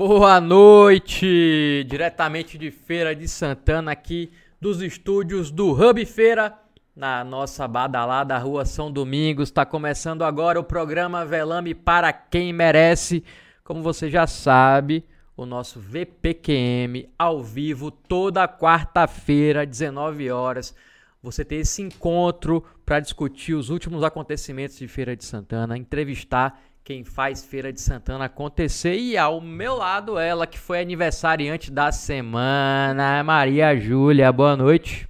[0.00, 1.84] Boa noite!
[1.86, 6.56] Diretamente de Feira de Santana, aqui dos estúdios do Hub Feira,
[6.96, 9.50] na nossa badalada Rua São Domingos.
[9.50, 13.22] Está começando agora o programa Velame para quem merece.
[13.62, 15.04] Como você já sabe,
[15.36, 20.74] o nosso VPQM ao vivo toda quarta-feira, 19 horas.
[21.22, 26.58] Você ter esse encontro para discutir os últimos acontecimentos de Feira de Santana, entrevistar
[26.90, 28.96] quem faz Feira de Santana acontecer.
[28.96, 34.32] E ao meu lado, ela que foi aniversariante da semana, Maria Júlia.
[34.32, 35.08] Boa noite.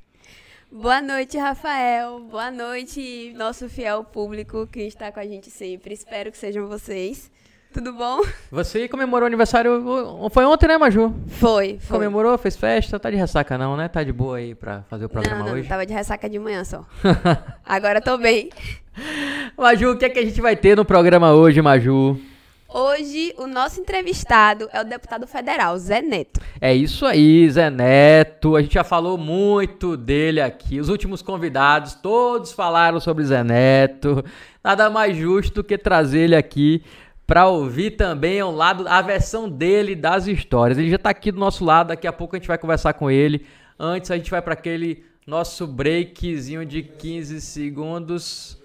[0.71, 2.21] Boa noite, Rafael.
[2.21, 5.95] Boa noite, nosso fiel público que está com a gente sempre.
[5.95, 7.30] Espero que sejam vocês.
[7.73, 8.21] Tudo bom?
[8.51, 9.82] Você comemorou o aniversário.
[10.30, 11.15] Foi ontem, né, Maju?
[11.29, 11.97] Foi, foi.
[11.97, 13.01] Comemorou, fez festa.
[13.01, 13.88] Tá de ressaca, não, né?
[13.88, 15.66] Tá de boa aí pra fazer o programa não, não, hoje?
[15.66, 16.85] Tava de ressaca de manhã só.
[17.65, 18.51] Agora tô bem.
[19.61, 22.19] Maju, o que é que a gente vai ter no programa hoje, Maju?
[22.66, 26.41] Hoje, o nosso entrevistado é o deputado federal, Zé Neto.
[26.59, 28.57] É isso aí, Zé Neto.
[28.57, 30.81] A gente já falou muito dele aqui.
[30.81, 34.25] Os últimos convidados, todos falaram sobre Zé Neto.
[34.65, 36.83] Nada mais justo do que trazer ele aqui
[37.27, 40.79] para ouvir também ao lado a versão dele das histórias.
[40.79, 43.11] Ele já está aqui do nosso lado, daqui a pouco a gente vai conversar com
[43.11, 43.45] ele.
[43.79, 48.59] Antes a gente vai para aquele nosso breakzinho de 15 segundos.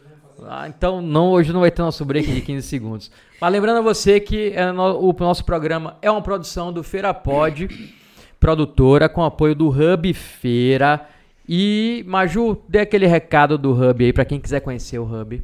[0.44, 3.11] Ah, então não, hoje não vai ter nosso break de 15 segundos.
[3.39, 7.14] Mas lembrando a você que é no, o nosso programa é uma produção do Feira
[7.14, 7.69] Pod,
[8.39, 11.08] produtora, com apoio do Hub Feira.
[11.47, 15.44] E Maju, dê aquele recado do Hub aí para quem quiser conhecer o Hub.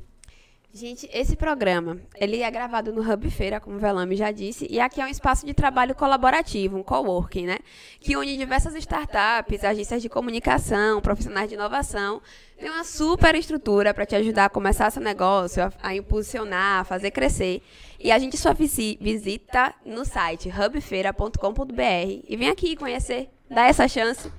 [0.74, 4.80] Gente, esse programa, ele é gravado no Hub Feira, como o Velame já disse, e
[4.80, 7.60] aqui é um espaço de trabalho colaborativo, um coworking, né?
[8.00, 12.22] Que une diversas startups, agências de comunicação, profissionais de inovação.
[12.58, 16.84] Tem uma super estrutura para te ajudar a começar seu negócio, a, a, impulsionar, a
[16.86, 17.62] fazer crescer.
[18.00, 24.32] E a gente só visita no site hubfeira.com.br e vem aqui conhecer, dá essa chance.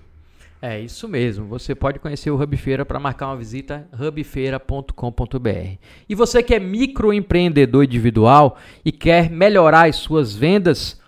[0.64, 1.44] É isso mesmo.
[1.46, 5.78] Você pode conhecer o Hub Feira para marcar uma visita hubfeira.com.br.
[6.08, 11.00] E você que é microempreendedor individual e quer melhorar as suas vendas,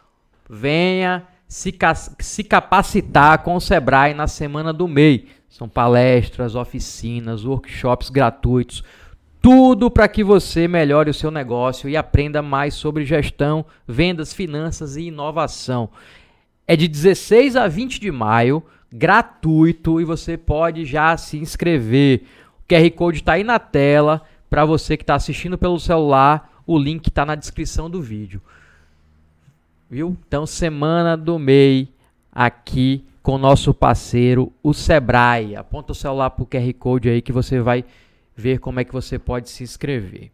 [0.50, 1.72] venha se,
[2.18, 5.28] se capacitar com o Sebrae na semana do MEI.
[5.48, 8.82] São palestras, oficinas, workshops gratuitos,
[9.40, 14.96] tudo para que você melhore o seu negócio e aprenda mais sobre gestão, vendas, finanças
[14.96, 15.90] e inovação.
[16.66, 18.60] É de 16 a 20 de maio
[18.96, 22.22] gratuito e você pode já se inscrever.
[22.60, 26.62] O QR Code está aí na tela para você que está assistindo pelo celular.
[26.64, 28.40] O link está na descrição do vídeo.
[29.90, 30.16] Viu?
[30.26, 31.88] Então, semana do MEI
[32.32, 35.56] aqui com o nosso parceiro, o Sebrae.
[35.56, 37.84] Aponta o celular para o QR Code aí que você vai
[38.36, 40.30] ver como é que você pode se inscrever.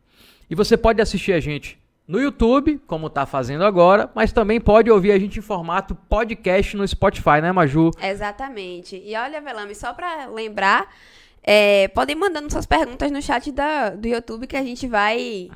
[0.51, 1.79] E você pode assistir a gente
[2.11, 6.77] no YouTube, como está fazendo agora, mas também pode ouvir a gente em formato podcast
[6.77, 7.93] no Spotify, né, Maju?
[8.03, 9.01] Exatamente.
[9.01, 10.93] E olha, Velame, só para lembrar,
[11.41, 15.51] é, podem mandando suas perguntas no chat da, do YouTube que a gente vai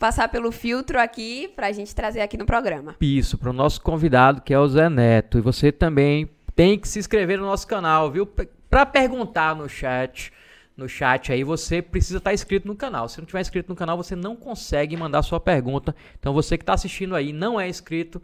[0.00, 2.96] passar pelo filtro aqui para a gente trazer aqui no programa.
[3.00, 5.38] Isso, para o nosso convidado que é o Zé Neto.
[5.38, 8.26] E você também tem que se inscrever no nosso canal, viu?
[8.68, 10.32] Para perguntar no chat
[10.76, 13.08] no chat aí, você precisa estar tá inscrito no canal.
[13.08, 15.94] Se não tiver inscrito no canal, você não consegue mandar sua pergunta.
[16.18, 18.22] Então você que está assistindo aí não é inscrito,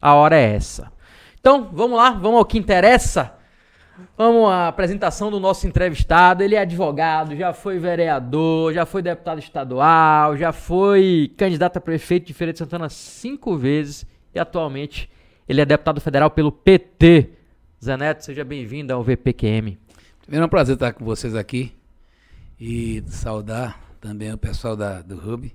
[0.00, 0.92] a hora é essa.
[1.40, 3.36] Então, vamos lá, vamos ao que interessa.
[4.16, 6.42] Vamos à apresentação do nosso entrevistado.
[6.42, 12.26] Ele é advogado, já foi vereador, já foi deputado estadual, já foi candidato a prefeito
[12.26, 15.10] de Feira de Santana cinco vezes e atualmente
[15.48, 17.30] ele é deputado federal pelo PT.
[17.84, 19.81] Zé Neto, seja bem-vindo ao VPQM.
[20.22, 21.74] Primeiro é um prazer estar com vocês aqui
[22.58, 25.52] e saudar também o pessoal da, do Hub.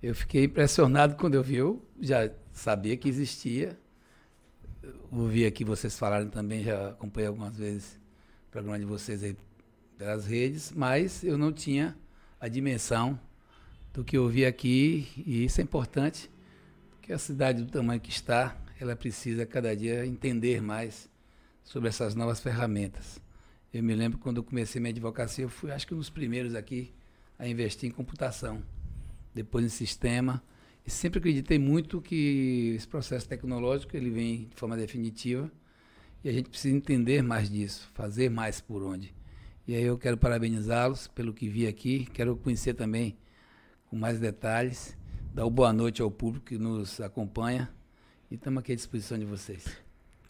[0.00, 3.76] Eu fiquei impressionado quando eu vi, eu já sabia que existia.
[5.10, 7.98] Ouvi aqui vocês falarem também, já acompanhei algumas vezes
[8.46, 9.36] o programa de vocês aí
[9.98, 11.96] pelas redes, mas eu não tinha
[12.40, 13.18] a dimensão
[13.92, 16.30] do que eu vi aqui e isso é importante,
[16.92, 21.10] porque a cidade do tamanho que está, ela precisa cada dia entender mais
[21.64, 23.20] sobre essas novas ferramentas.
[23.72, 26.56] Eu me lembro quando eu comecei minha advocacia, eu fui acho que um dos primeiros
[26.56, 26.92] aqui
[27.38, 28.62] a investir em computação,
[29.32, 30.42] depois em sistema.
[30.84, 35.50] E sempre acreditei muito que esse processo tecnológico ele vem de forma definitiva
[36.24, 39.14] e a gente precisa entender mais disso, fazer mais por onde.
[39.68, 43.16] E aí eu quero parabenizá-los pelo que vi aqui, quero conhecer também
[43.88, 44.96] com mais detalhes,
[45.32, 47.70] dar uma boa noite ao público que nos acompanha
[48.28, 49.64] e estamos aqui à disposição de vocês.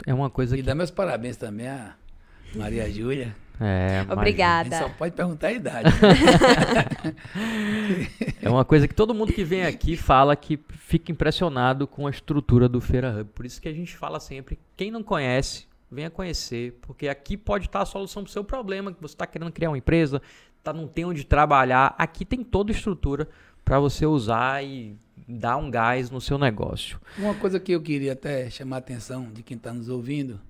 [0.07, 0.67] É uma coisa e que...
[0.67, 1.97] dar meus parabéns também a
[2.55, 3.35] Maria Júlia.
[3.61, 4.79] É, Obrigada.
[4.79, 5.91] Só pode perguntar a idade.
[8.43, 12.11] É uma coisa que todo mundo que vem aqui fala que fica impressionado com a
[12.11, 13.31] estrutura do Feira Hub.
[13.35, 17.67] Por isso que a gente fala sempre, quem não conhece, venha conhecer, porque aqui pode
[17.67, 20.23] estar a solução para o seu problema, que você está querendo criar uma empresa,
[20.63, 21.95] tá, não tem onde trabalhar.
[21.99, 23.29] Aqui tem toda a estrutura
[23.63, 24.97] para você usar e
[25.29, 26.99] dar um gás no seu negócio.
[27.19, 30.41] Uma coisa que eu queria até chamar a atenção de quem está nos ouvindo,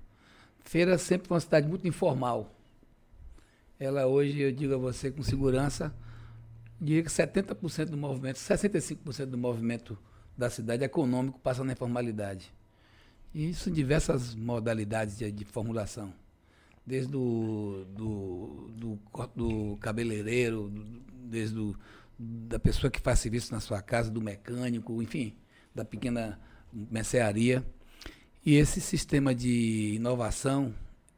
[0.63, 2.55] Feira sempre foi uma cidade muito informal.
[3.79, 5.93] Ela hoje, eu digo a você com segurança,
[6.79, 9.97] diria que 70% do movimento, 65% do movimento
[10.37, 12.53] da cidade econômico passa na informalidade.
[13.33, 16.13] E isso em diversas modalidades de, de formulação.
[16.85, 18.99] Desde o do, do,
[19.35, 20.71] do cabeleireiro,
[21.13, 21.75] desde o,
[22.17, 25.35] da pessoa que faz serviço na sua casa, do mecânico, enfim,
[25.73, 26.39] da pequena
[26.73, 27.65] mercearia.
[28.43, 30.73] E esse sistema de inovação,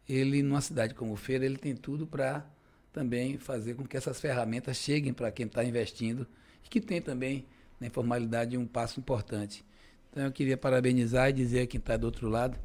[0.07, 2.45] ele numa cidade como Feira, ele tem tudo para
[2.91, 6.27] também fazer com que essas ferramentas cheguem para quem está investindo
[6.65, 7.45] e que tem também
[7.79, 9.63] na informalidade um passo importante.
[10.11, 12.59] Então eu queria parabenizar e dizer a quem está do outro lado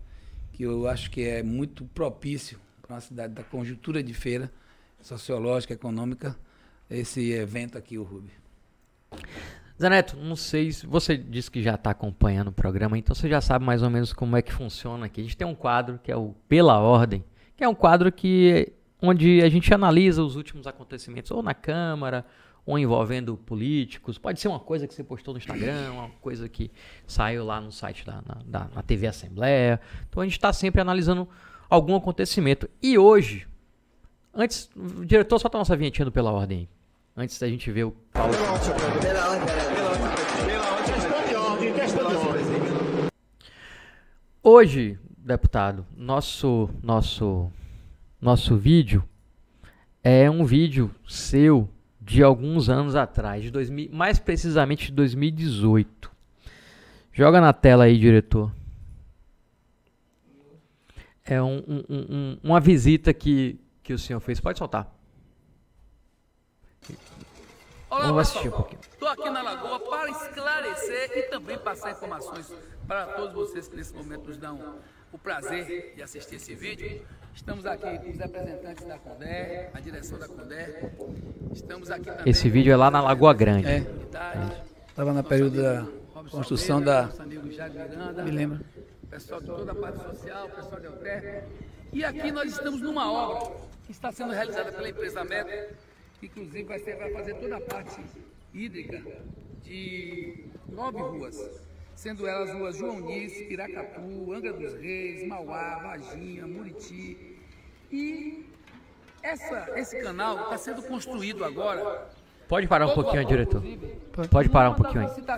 [0.53, 4.53] que eu acho que é muito propício para uma cidade da conjuntura de feira
[5.01, 6.37] sociológica, econômica,
[6.91, 8.33] esse evento aqui, o Rubi.
[9.81, 13.41] Zaneto, não sei se você disse que já está acompanhando o programa, então você já
[13.41, 15.21] sabe mais ou menos como é que funciona aqui.
[15.21, 17.25] A gente tem um quadro que é o Pela Ordem,
[17.57, 22.27] que é um quadro que onde a gente analisa os últimos acontecimentos, ou na Câmara,
[22.67, 24.19] ou envolvendo políticos.
[24.19, 26.73] Pode ser uma coisa que você postou no Instagram, uma coisa que
[27.07, 29.81] saiu lá no site da na, da, na TV Assembleia.
[30.09, 31.29] Então a gente está sempre analisando
[31.71, 32.69] algum acontecimento.
[32.83, 33.47] E hoje,
[34.35, 34.69] antes,
[35.07, 36.69] diretor, solta a nossa vinhetinha do Pela Ordem
[37.21, 38.33] Antes da gente ver o Paulo.
[44.51, 47.53] Hoje, deputado, nosso nosso
[48.19, 49.05] nosso vídeo
[50.03, 51.69] é um vídeo seu
[52.01, 56.11] de alguns anos atrás, de 2000, mais precisamente de 2018.
[57.13, 58.51] Joga na tela aí, diretor.
[61.27, 64.41] É um, um, um, uma visita que, que o senhor fez.
[64.41, 64.98] Pode soltar.
[67.99, 68.81] Olá, Vamos assistir um pouquinho.
[68.93, 72.55] Estou aqui na Lagoa para esclarecer e também passar informações
[72.87, 74.77] para todos vocês que nesse momento nos dão
[75.13, 77.05] o prazer de assistir esse vídeo.
[77.35, 80.93] Estamos aqui com os representantes da Condé, a direção da Condé.
[81.53, 82.31] Estamos aqui também.
[82.31, 83.67] Esse vídeo é lá na Lagoa Grande.
[83.67, 83.87] É.
[84.89, 85.85] Estava na período da
[86.31, 87.09] construção da.
[88.25, 88.61] Me lembra.
[89.11, 91.45] Pessoal de toda a parte social, pessoal de Alter.
[91.93, 93.57] E aqui nós estamos numa obra
[93.87, 95.75] que está sendo realizada pela empresa Meta,
[96.23, 98.01] inclusive vai, ser, vai fazer toda a parte
[98.53, 99.03] hídrica
[99.63, 101.69] de nove ruas
[101.99, 107.37] sendo elas ruas João Nice, Piracatu, Angra dos Reis, Mauá, Varginha, Muriti.
[107.91, 108.47] E
[109.21, 112.09] essa, esse canal está sendo construído agora.
[112.47, 113.61] Pode parar um pouquinho, diretor.
[114.31, 115.23] Pode parar um pouquinho aí.
[115.23, 115.37] Tá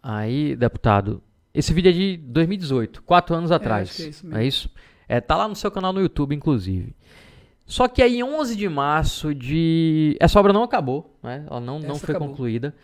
[0.00, 1.20] aí, deputado,
[1.52, 3.98] esse vídeo é de 2018, quatro anos atrás.
[3.98, 4.38] É, é isso, mesmo.
[4.38, 4.70] é isso?
[5.08, 6.94] É, tá lá no seu canal no YouTube, inclusive.
[7.66, 10.16] Só que aí, 11 de março de...
[10.20, 11.44] Essa obra não acabou, né?
[11.50, 12.28] Ela não, não foi acabou.
[12.28, 12.74] concluída.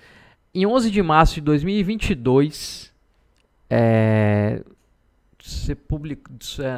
[0.52, 2.92] Em 11 de março de 2022,
[3.70, 4.62] é,
[5.40, 6.22] você public,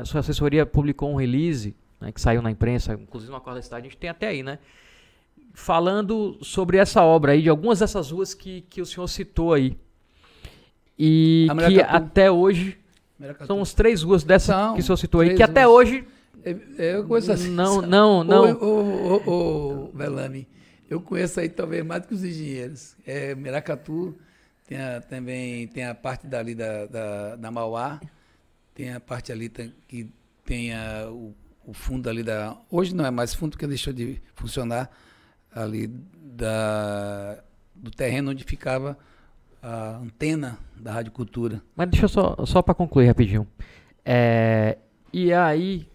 [0.04, 3.86] sua assessoria publicou um release né, que saiu na imprensa, inclusive no Acordo da Cidade,
[3.86, 4.58] a gente tem até aí, né?
[5.52, 9.78] Falando sobre essa obra aí, de algumas dessas ruas que, que o senhor citou aí.
[10.98, 12.78] E que até hoje.
[13.46, 16.04] São as três ruas dessas que o senhor citou aí, que até hoje.
[16.44, 17.50] É, é coisa assim.
[17.50, 18.52] Não, não, não.
[19.26, 20.46] Ô, Velame,
[20.88, 22.96] eu conheço aí talvez mais do que os engenheiros.
[23.06, 24.14] É, Miracatu,
[24.66, 28.00] tem a, também tem a parte dali da, da, da Mauá,
[28.74, 29.48] tem a parte ali
[29.88, 30.10] que
[30.44, 31.34] tem a, o,
[31.64, 32.56] o, fundo ali da.
[32.70, 34.90] Hoje não é mais fundo porque deixou de funcionar
[35.50, 37.42] ali da,
[37.74, 38.98] do terreno onde ficava
[39.62, 41.62] a antena da Rádio Cultura.
[41.74, 43.46] Mas deixa eu só, só para concluir rapidinho.
[44.04, 44.76] É,
[45.12, 45.88] e aí,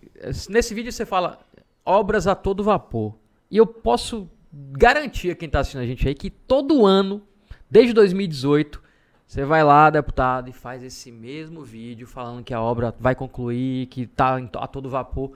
[0.49, 1.39] nesse vídeo você fala
[1.85, 3.15] obras a todo vapor.
[3.49, 7.21] E eu posso garantir a quem está assistindo a gente aí que todo ano,
[7.69, 8.81] desde 2018,
[9.25, 13.87] você vai lá, deputado, e faz esse mesmo vídeo falando que a obra vai concluir,
[13.87, 15.33] que está a todo vapor.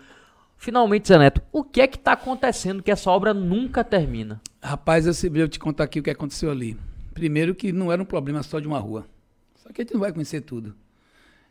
[0.58, 4.42] Finalmente, Zé Neto, o que é que está acontecendo que essa obra nunca termina?
[4.62, 6.78] Rapaz, eu eu te contar aqui o que aconteceu ali.
[7.14, 9.06] Primeiro que não era um problema só de uma rua.
[9.56, 10.76] Só que a gente não vai conhecer tudo.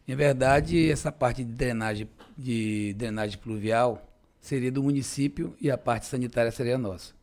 [0.08, 2.08] Em verdade, essa parte de drenagem,
[2.42, 4.06] de drenagem pluvial
[4.40, 7.14] seria do município e a parte sanitária seria nossa.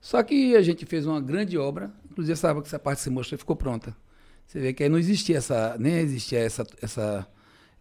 [0.00, 3.54] Só que a gente fez uma grande obra, inclusive essa, essa parte se mostrou ficou
[3.54, 3.94] pronta.
[4.46, 7.28] Você vê que aí não existia essa, nem existia essa, essa,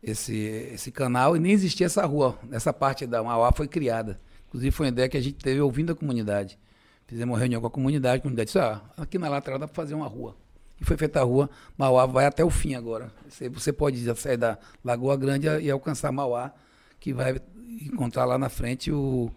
[0.03, 2.37] esse, esse canal e nem existia essa rua.
[2.51, 4.19] Essa parte da Mauá foi criada.
[4.47, 6.59] Inclusive foi uma ideia que a gente teve ouvindo a comunidade.
[7.07, 9.75] Fizemos uma reunião com a comunidade, a comunidade disse, ah, aqui na lateral dá para
[9.75, 10.35] fazer uma rua.
[10.79, 13.11] E foi feita a rua, Mauá vai até o fim agora.
[13.27, 16.53] Você, você pode sair da Lagoa Grande e alcançar Mauá,
[16.99, 17.39] que vai
[17.81, 19.31] encontrar lá na frente o,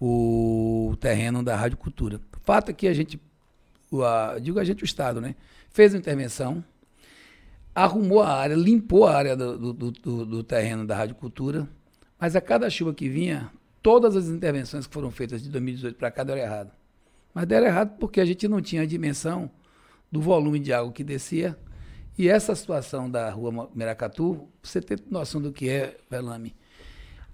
[0.00, 2.20] o terreno da Rádio Cultura.
[2.42, 3.20] Fato é que a gente,
[3.92, 5.34] a, digo a gente, o Estado, né?
[5.68, 6.64] Fez uma intervenção,
[7.74, 11.68] arrumou a área, limpou a área do, do, do, do terreno da Rádio Cultura,
[12.18, 13.50] mas a cada chuva que vinha,
[13.82, 16.70] todas as intervenções que foram feitas de 2018 para cá deram errado.
[17.34, 19.50] Mas deram errado porque a gente não tinha a dimensão
[20.10, 21.56] do volume de água que descia.
[22.18, 26.54] E essa situação da rua Meracatu, você ter noção do que é Velame.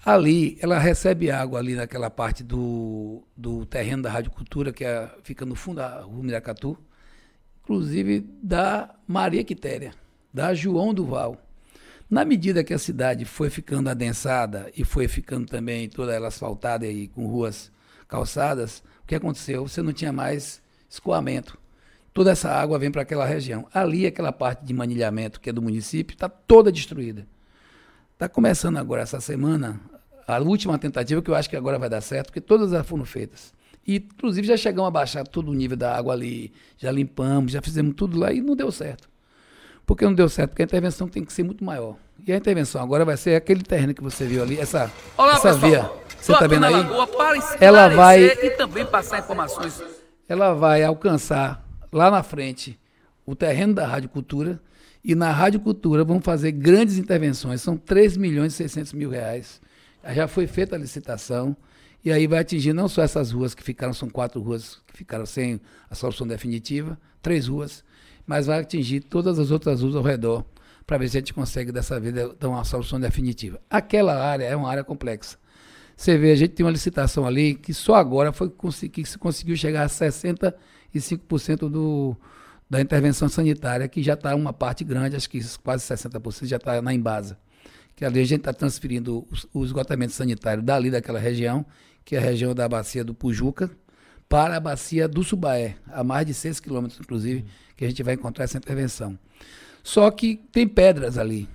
[0.04, 5.08] Ali, ela recebe água ali naquela parte do, do terreno da Rádio Cultura, que é,
[5.22, 6.76] fica no fundo da rua Miracatu,
[7.62, 9.94] inclusive da Maria Quitéria,
[10.34, 11.40] da João Duval.
[12.10, 16.84] Na medida que a cidade foi ficando adensada e foi ficando também toda ela asfaltada
[16.86, 17.70] e com ruas
[18.08, 19.66] calçadas, o que aconteceu?
[19.66, 20.60] Você não tinha mais
[20.90, 21.61] escoamento.
[22.12, 23.66] Toda essa água vem para aquela região.
[23.72, 27.26] Ali, aquela parte de manilhamento que é do município, está toda destruída.
[28.12, 29.80] Está começando agora essa semana
[30.26, 33.04] a última tentativa, que eu acho que agora vai dar certo, porque todas já foram
[33.04, 33.52] feitas.
[33.86, 37.60] E, inclusive, já chegamos a baixar todo o nível da água ali, já limpamos, já
[37.60, 39.08] fizemos tudo lá e não deu certo.
[39.84, 40.50] Por que não deu certo?
[40.50, 41.96] Porque a intervenção tem que ser muito maior.
[42.24, 45.54] E a intervenção agora vai ser aquele terreno que você viu ali, essa, Olá, essa
[45.54, 45.70] pessoal.
[45.70, 45.90] via.
[46.20, 46.72] Você está vendo aí?
[46.72, 49.82] Lagoa para Ela vai, e também passar informações.
[50.28, 51.61] ela vai alcançar
[51.92, 52.78] lá na frente
[53.24, 54.60] o terreno da Rádio Cultura.
[55.04, 57.60] E na Rádio Cultura vão fazer grandes intervenções.
[57.60, 59.60] São 3 milhões e 600 mil reais.
[60.14, 61.56] Já foi feita a licitação.
[62.04, 65.24] E aí vai atingir não só essas ruas que ficaram, são quatro ruas que ficaram
[65.24, 67.84] sem a solução definitiva, três ruas,
[68.26, 70.44] mas vai atingir todas as outras ruas ao redor,
[70.84, 73.60] para ver se a gente consegue dessa vez dar uma solução definitiva.
[73.70, 75.38] Aquela área é uma área complexa.
[75.96, 78.52] Você vê, a gente tem uma licitação ali que só agora foi
[78.90, 79.88] que se conseguiu chegar a
[80.98, 82.16] 65% do,
[82.68, 86.80] da intervenção sanitária, que já está uma parte grande, acho que quase 60% já está
[86.80, 87.38] na Embasa.
[87.94, 91.64] Que ali a gente está transferindo o, o esgotamento sanitário dali daquela região,
[92.04, 93.70] que é a região da bacia do Pujuca,
[94.28, 97.44] para a bacia do Subaé, a mais de 6 quilômetros, inclusive,
[97.76, 99.18] que a gente vai encontrar essa intervenção.
[99.82, 101.48] Só que tem pedras ali.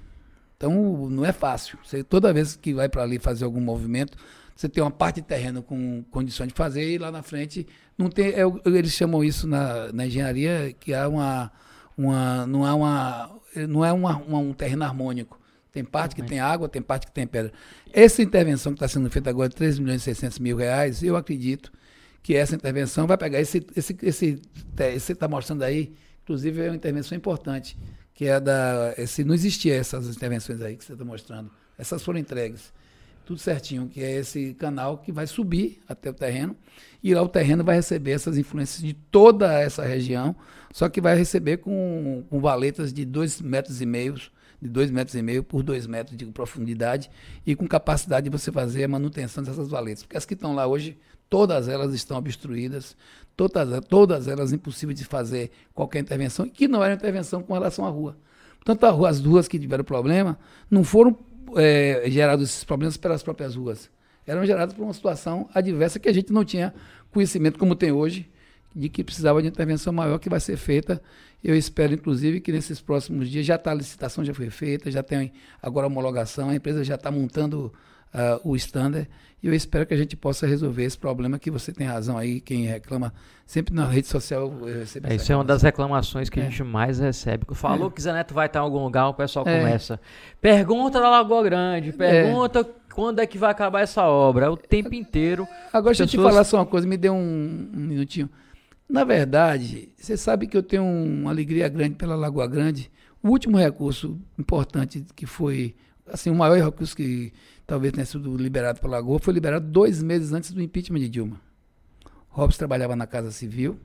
[0.55, 1.77] Então não é fácil.
[1.83, 4.17] Você, toda vez que vai para ali fazer algum movimento,
[4.55, 7.67] você tem uma parte de terreno com condições de fazer e lá na frente
[7.97, 8.27] não tem.
[8.27, 11.51] É, eles chamam isso na, na engenharia que há uma,
[11.97, 13.37] uma não há uma
[13.67, 15.39] não é uma, uma, um terreno harmônico.
[15.71, 17.51] Tem parte que tem água, tem parte que tem pedra.
[17.93, 21.71] Essa intervenção que está sendo feita agora, 3 milhões e 600 mil reais, eu acredito
[22.23, 24.41] que essa intervenção vai pegar esse, esse, esse,
[24.79, 27.77] esse está mostrando aí, inclusive é uma intervenção importante,
[28.13, 32.19] que é da, esse, não existia essas intervenções aí que você está mostrando, essas foram
[32.19, 32.73] entregues,
[33.25, 36.55] tudo certinho, que é esse canal que vai subir até o terreno,
[37.09, 40.35] e lá o terreno vai receber essas influências de toda essa região,
[40.73, 44.15] só que vai receber com, com valetas de dois metros e meio
[44.61, 47.09] de dois metros e meio por dois metros de profundidade
[47.45, 50.03] e com capacidade de você fazer a manutenção dessas valetas.
[50.03, 50.97] Porque as que estão lá hoje,
[51.29, 52.97] todas elas estão obstruídas,
[53.35, 57.89] todas, todas elas impossíveis de fazer qualquer intervenção, que não era intervenção com relação à
[57.89, 58.17] rua.
[58.63, 60.37] Portanto, rua, as duas que tiveram problema
[60.69, 61.17] não foram
[61.55, 63.89] é, gerados esses problemas pelas próprias ruas.
[64.25, 66.73] Eram gerados por uma situação adversa que a gente não tinha
[67.11, 68.29] conhecimento como tem hoje,
[68.75, 71.01] de que precisava de intervenção maior que vai ser feita.
[71.43, 75.01] Eu espero, inclusive, que nesses próximos dias já está a licitação, já foi feita, já
[75.01, 77.73] tem agora a homologação, a empresa já está montando
[78.13, 79.07] uh, o standard.
[79.41, 82.41] E eu espero que a gente possa resolver esse problema que você tem razão aí,
[82.41, 83.13] quem reclama
[83.45, 84.51] sempre na rede social.
[85.03, 86.43] É, isso é uma das reclamações que é.
[86.43, 87.45] a gente mais recebe.
[87.53, 87.91] Falou é.
[87.91, 89.59] que Zé Neto vai estar em algum lugar, o pessoal é.
[89.59, 89.99] começa.
[90.41, 94.47] Pergunta da Lagoa Grande, pergunta quando é que vai acabar essa obra.
[94.47, 95.47] É o tempo inteiro.
[95.71, 98.27] Agora, deixa eu te falar só uma coisa, me dê um, um minutinho.
[98.89, 102.89] Na verdade, você sabe que eu tenho uma alegria grande pela Lagoa Grande.
[103.21, 105.75] O último recurso importante que foi,
[106.11, 107.31] assim, o maior recurso que
[107.67, 111.39] talvez tenha sido liberado pela Lagoa foi liberado dois meses antes do impeachment de Dilma.
[112.29, 113.77] Robson trabalhava na Casa Civil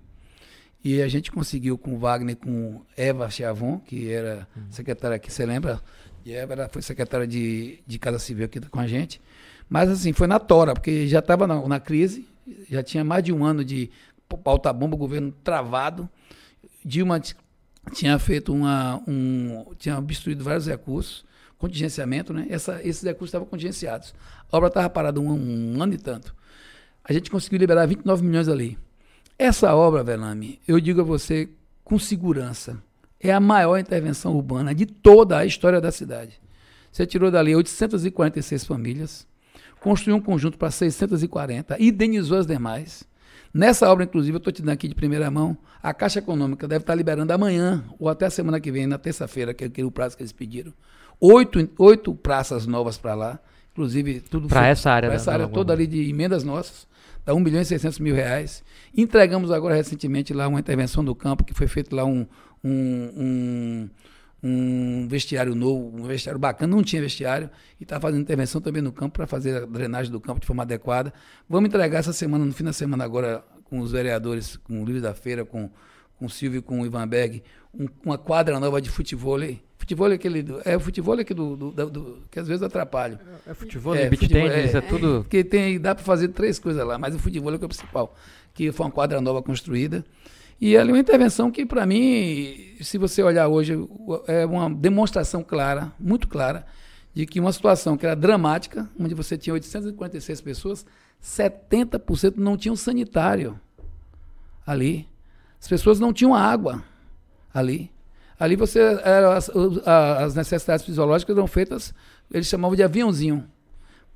[0.84, 4.62] e a gente conseguiu com Wagner, com Eva Chiavon, que era uhum.
[4.70, 5.80] secretária aqui, você lembra?
[6.24, 9.20] E Eva foi secretária de, de Casa Civil aqui com a gente.
[9.68, 12.28] Mas assim, foi na tora, porque já estava na, na crise,
[12.68, 13.90] já tinha mais de um ano de
[14.42, 16.08] pauta-bomba, o governo travado.
[16.84, 17.20] Dilma
[17.92, 19.02] tinha feito uma.
[19.06, 21.24] Um, tinha obstruído vários recursos,
[21.62, 22.46] contingenciamento, né?
[22.50, 24.12] Essa, esses recursos estavam contingenciados.
[24.50, 26.34] A obra estava parada um, um, ano e tanto.
[27.04, 28.76] A gente conseguiu liberar 29 milhões ali.
[29.38, 31.48] Essa obra, Velame, eu digo a você
[31.84, 32.82] com segurança,
[33.20, 36.40] é a maior intervenção urbana de toda a história da cidade.
[36.90, 39.26] Você tirou dali 846 famílias,
[39.80, 43.06] construiu um conjunto para 640, indenizou as demais
[43.54, 46.84] Nessa obra, inclusive, eu estou te dando aqui de primeira mão, a Caixa Econômica deve
[46.84, 50.16] estar liberando amanhã ou até a semana que vem, na terça-feira, que é o prazo
[50.16, 50.72] que eles pediram,
[51.22, 53.38] oito, oito praças novas para lá,
[53.70, 55.08] inclusive tudo Para essa área.
[55.08, 56.86] Para essa área toda ali de emendas nossas,
[57.24, 58.64] dá 1 milhão e 600 mil reais.
[58.96, 62.26] Entregamos agora recentemente lá uma intervenção do campo, que foi feito lá um,
[62.64, 63.90] um, um
[64.44, 67.48] um vestiário novo, um vestiário bacana, não tinha vestiário,
[67.78, 70.64] e está fazendo intervenção também no campo para fazer a drenagem do campo de forma
[70.64, 71.14] adequada.
[71.48, 75.00] Vamos entregar essa semana, no fim da semana agora, com os vereadores, com o Luiz
[75.00, 75.70] da Feira, com,
[76.18, 77.40] com o Silvio e com o Ivan Berg,
[77.72, 79.38] um, uma quadra nova de futebol.
[79.82, 80.46] Futebol é aquele.
[80.64, 83.18] É o futebol aqui do, do, do, do, que às vezes atrapalha.
[83.44, 85.22] É, é futebol, é, beat tênis, é, é, tudo.
[85.24, 87.68] Porque tem, dá para fazer três coisas lá, mas o futebol é, que é o
[87.68, 88.14] principal.
[88.54, 90.04] Que foi uma quadra nova construída.
[90.60, 93.76] E ali uma intervenção que, para mim, se você olhar hoje,
[94.28, 96.64] é uma demonstração clara, muito clara,
[97.12, 100.86] de que uma situação que era dramática, onde você tinha 846 pessoas,
[101.20, 103.58] 70% não tinham sanitário
[104.64, 105.08] ali.
[105.60, 106.84] As pessoas não tinham água
[107.52, 107.91] ali.
[108.42, 109.48] Ali você era, as,
[109.86, 111.94] as necessidades fisiológicas eram feitas,
[112.28, 113.48] eles chamavam de aviãozinho.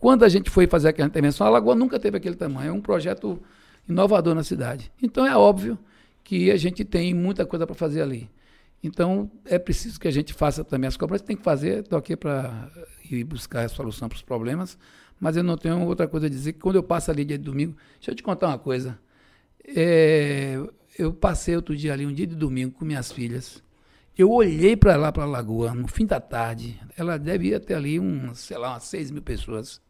[0.00, 2.70] Quando a gente foi fazer aquela intervenção, a lagoa nunca teve aquele tamanho.
[2.70, 3.40] É um projeto
[3.88, 4.90] inovador na cidade.
[5.00, 5.78] Então é óbvio
[6.24, 8.28] que a gente tem muita coisa para fazer ali.
[8.82, 12.16] Então, é preciso que a gente faça também as cobranças, tem que fazer, estou aqui
[12.16, 12.68] para
[13.08, 14.76] ir buscar a solução para os problemas,
[15.20, 17.44] mas eu não tenho outra coisa a dizer, que quando eu passo ali dia de
[17.44, 18.98] domingo, deixa eu te contar uma coisa,
[19.64, 20.58] é,
[20.98, 23.64] eu passei outro dia ali, um dia de domingo, com minhas filhas,
[24.16, 28.00] eu olhei para lá, para a lagoa, no fim da tarde, ela devia ter ali,
[28.00, 29.80] um, sei lá, umas 6 mil pessoas,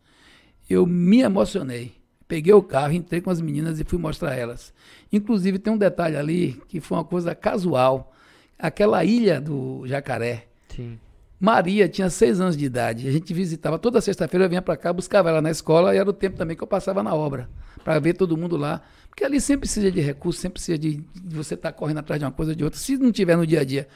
[0.68, 1.94] eu me emocionei,
[2.28, 4.74] Peguei o carro, entrei com as meninas e fui mostrar elas.
[5.12, 8.12] Inclusive, tem um detalhe ali que foi uma coisa casual.
[8.58, 10.46] Aquela ilha do Jacaré.
[10.68, 10.98] Sim.
[11.38, 13.06] Maria tinha seis anos de idade.
[13.06, 16.08] A gente visitava toda sexta-feira, eu vinha para cá, buscava ela na escola e era
[16.08, 17.48] o tempo também que eu passava na obra,
[17.84, 18.82] para ver todo mundo lá.
[19.08, 22.18] Porque ali sempre precisa de recursos, sempre precisa de, de você estar tá correndo atrás
[22.18, 22.78] de uma coisa ou de outra.
[22.78, 23.86] Se não tiver no dia a dia,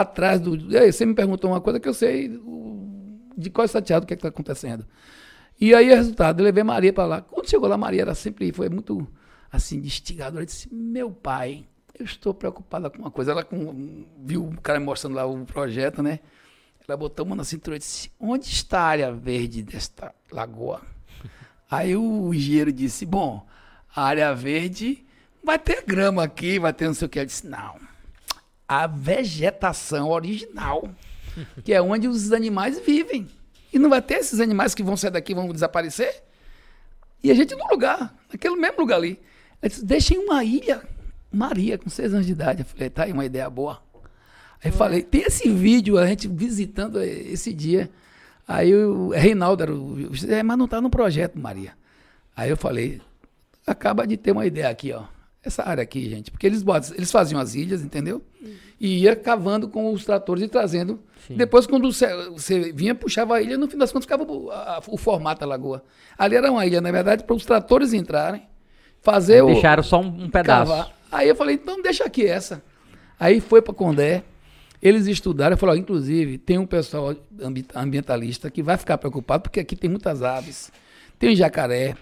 [0.00, 0.54] atrás do.
[0.76, 2.40] Aí, você me perguntou uma coisa que eu sei
[3.36, 4.86] de qual é o que é está acontecendo.
[5.60, 7.20] E aí, resultado, eu levei Maria para lá.
[7.20, 9.06] Quando chegou lá, Maria era sempre, foi muito,
[9.50, 10.40] assim, instigadora.
[10.40, 11.66] Ela disse, meu pai,
[11.98, 13.32] eu estou preocupada com uma coisa.
[13.32, 16.20] Ela com, viu o cara mostrando lá o projeto, né?
[16.86, 20.82] Ela botou a mão na cintura e disse, onde está a área verde desta lagoa?
[21.70, 23.44] Aí o engenheiro disse, bom,
[23.94, 25.04] a área verde
[25.42, 27.18] vai ter grama aqui, vai ter não sei o que.
[27.18, 27.76] Ela disse, não,
[28.68, 30.88] a vegetação original,
[31.64, 33.28] que é onde os animais vivem.
[33.72, 36.22] E não vai ter esses animais que vão sair daqui vão desaparecer?
[37.22, 39.20] E a gente no lugar, naquele mesmo lugar ali.
[39.62, 40.82] Ele disse, deixem uma ilha.
[41.32, 42.60] Maria, com seis anos de idade.
[42.62, 43.82] Eu falei, tá aí uma ideia boa.
[44.64, 47.90] Aí falei, tem esse vídeo, a gente visitando esse dia.
[48.46, 50.10] Aí o Reinaldo era o.
[50.28, 51.74] É, mas não está no projeto, Maria.
[52.34, 53.00] Aí eu falei,
[53.66, 55.04] acaba de ter uma ideia aqui, ó.
[55.46, 56.30] Essa área aqui, gente.
[56.30, 58.22] Porque eles, botam, eles faziam as ilhas, entendeu?
[58.80, 61.36] E ia cavando com os tratores e trazendo Sim.
[61.36, 64.80] Depois, quando você, você, vinha, puxava a ilha, no fim das contas ficava o, a,
[64.86, 65.82] o formato da lagoa.
[66.16, 68.42] Ali era uma ilha, na verdade, para os tratores entrarem,
[69.02, 69.52] fazer Deixaram o.
[69.52, 70.70] Deixaram só um, um pedaço.
[70.70, 70.92] Cavar.
[71.10, 72.62] Aí eu falei, então deixa aqui essa.
[73.18, 74.22] Aí foi para Condé,
[74.80, 77.14] eles estudaram, eu falei, inclusive, tem um pessoal
[77.74, 80.70] ambientalista que vai ficar preocupado, porque aqui tem muitas aves,
[81.18, 81.96] tem jacaré,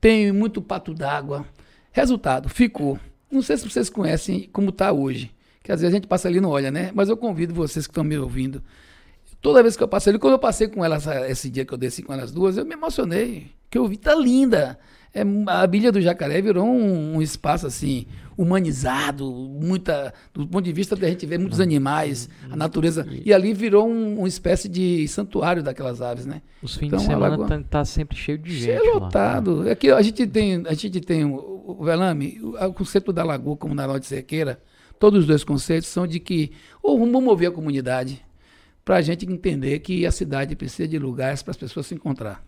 [0.00, 1.44] tem muito pato d'água.
[1.92, 2.98] Resultado, ficou.
[3.30, 6.38] Não sei se vocês conhecem como está hoje que às vezes a gente passa ali
[6.38, 6.90] e não olha, né?
[6.94, 8.62] Mas eu convido vocês que estão me ouvindo.
[9.40, 11.78] Toda vez que eu passei ali, quando eu passei com elas, esse dia que eu
[11.78, 13.48] desci com elas duas, eu me emocionei.
[13.70, 14.78] Que eu vi, tá linda.
[15.14, 20.14] É, a Bilha do Jacaré virou um, um, espaço assim, humanizado, muita.
[20.32, 23.06] Do ponto de vista da gente ver muitos animais, a natureza.
[23.24, 26.40] E ali virou um, uma espécie de santuário daquelas aves, né?
[26.62, 28.78] Os fins então, de semana lagoa, tá, tá, sempre cheio de gente.
[28.78, 29.68] Cheio lotado.
[29.68, 31.24] Aqui a gente tem, a gente tem
[31.64, 34.60] o, Velame, o, conceito da lagoa como na de Cerqueira
[35.02, 38.24] Todos os dois conceitos são de que ou vamos mover a comunidade
[38.84, 42.40] para a gente entender que a cidade precisa de lugares para as pessoas se encontrar.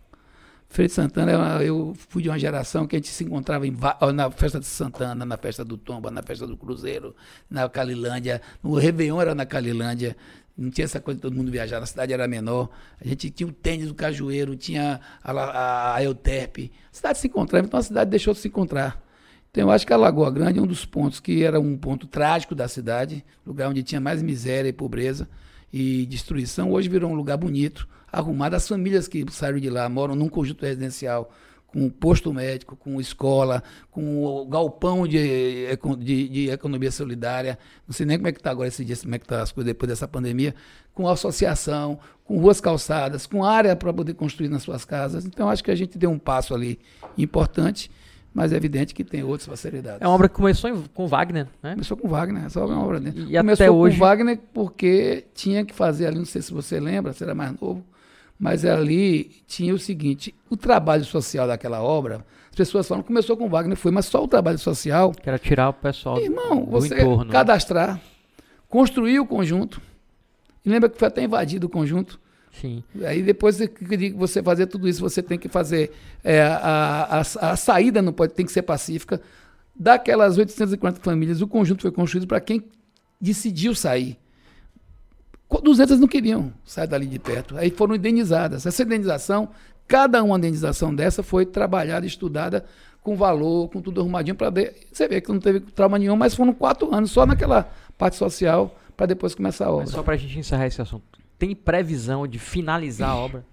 [0.69, 3.75] Feira de Santana, eu fui de uma geração que a gente se encontrava em,
[4.13, 7.13] na festa de Santana, na festa do Tomba, na festa do Cruzeiro,
[7.49, 8.41] na Calilândia.
[8.63, 10.15] No Réveillon era na Calilândia.
[10.57, 12.69] Não tinha essa coisa de todo mundo viajar, a cidade era menor.
[13.01, 16.71] A gente tinha o tênis do Cajueiro, tinha a, a, a Euterpe.
[16.89, 19.04] A cidade se encontrava, então a cidade deixou de se encontrar.
[19.55, 22.05] Então, eu acho que a Lagoa Grande é um dos pontos que era um ponto
[22.07, 25.29] trágico da cidade, lugar onde tinha mais miséria e pobreza
[25.71, 26.73] e destruição.
[26.73, 28.57] Hoje virou um lugar bonito, arrumado.
[28.57, 31.31] As famílias que saíram de lá moram num conjunto residencial
[31.67, 37.57] com posto médico, com escola, com galpão de, de, de, economia solidária.
[37.87, 39.53] Não sei nem como é que está agora esse dia, como é que está as
[39.53, 40.53] coisas depois dessa pandemia,
[40.93, 45.25] com associação, com ruas calçadas, com área para poder construir nas suas casas.
[45.25, 46.77] Então, acho que a gente deu um passo ali
[47.17, 47.89] importante
[48.35, 50.01] mas é evidente que tem outras facilidades.
[50.01, 51.71] É uma obra que começou em, com Wagner, né?
[51.71, 53.27] Começou com Wagner, essa obra é uma obra dele.
[53.33, 56.77] E Começou até com hoje- Wagner porque tinha que fazer ali, não sei se você
[56.79, 57.81] lembra, era mais novo,
[58.37, 63.47] mas ali tinha o seguinte, o trabalho social daquela obra, as pessoas falam, começou com
[63.49, 66.93] Wagner, foi, mas só o trabalho social, Que era tirar o pessoal irmão, do você
[66.93, 67.31] entorno.
[67.31, 68.01] cadastrar,
[68.67, 69.81] construir o conjunto,
[70.65, 72.19] e lembra que foi até invadido o conjunto,
[72.61, 72.83] Sim.
[73.05, 75.91] Aí depois de que você fazer tudo isso, você tem que fazer
[76.23, 79.21] é, a, a, a saída não pode tem que ser pacífica.
[79.77, 82.63] Daquelas 840 famílias, o conjunto foi construído para quem
[83.19, 84.17] decidiu sair.
[85.47, 87.57] Co- 200 não queriam sair dali de perto.
[87.57, 88.65] Aí foram indenizadas.
[88.65, 89.49] Essa indenização,
[89.87, 92.65] cada uma indenização dessa foi trabalhada, estudada
[93.01, 94.49] com valor, com tudo arrumadinho para
[94.91, 98.75] você vê que não teve trauma nenhum, mas foram quatro anos só naquela parte social
[98.97, 99.83] para depois começar a obra.
[99.85, 101.03] Mas só pra gente encerrar esse assunto.
[101.37, 103.45] Tem previsão de finalizar a obra?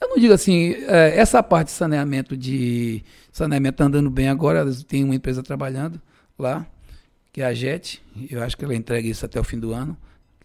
[0.00, 4.64] Eu não digo assim, é, essa parte de saneamento de saneamento tá andando bem agora,
[4.86, 6.00] tem uma empresa trabalhando
[6.38, 6.66] lá,
[7.32, 9.96] que é a JET, eu acho que ela entrega isso até o fim do ano.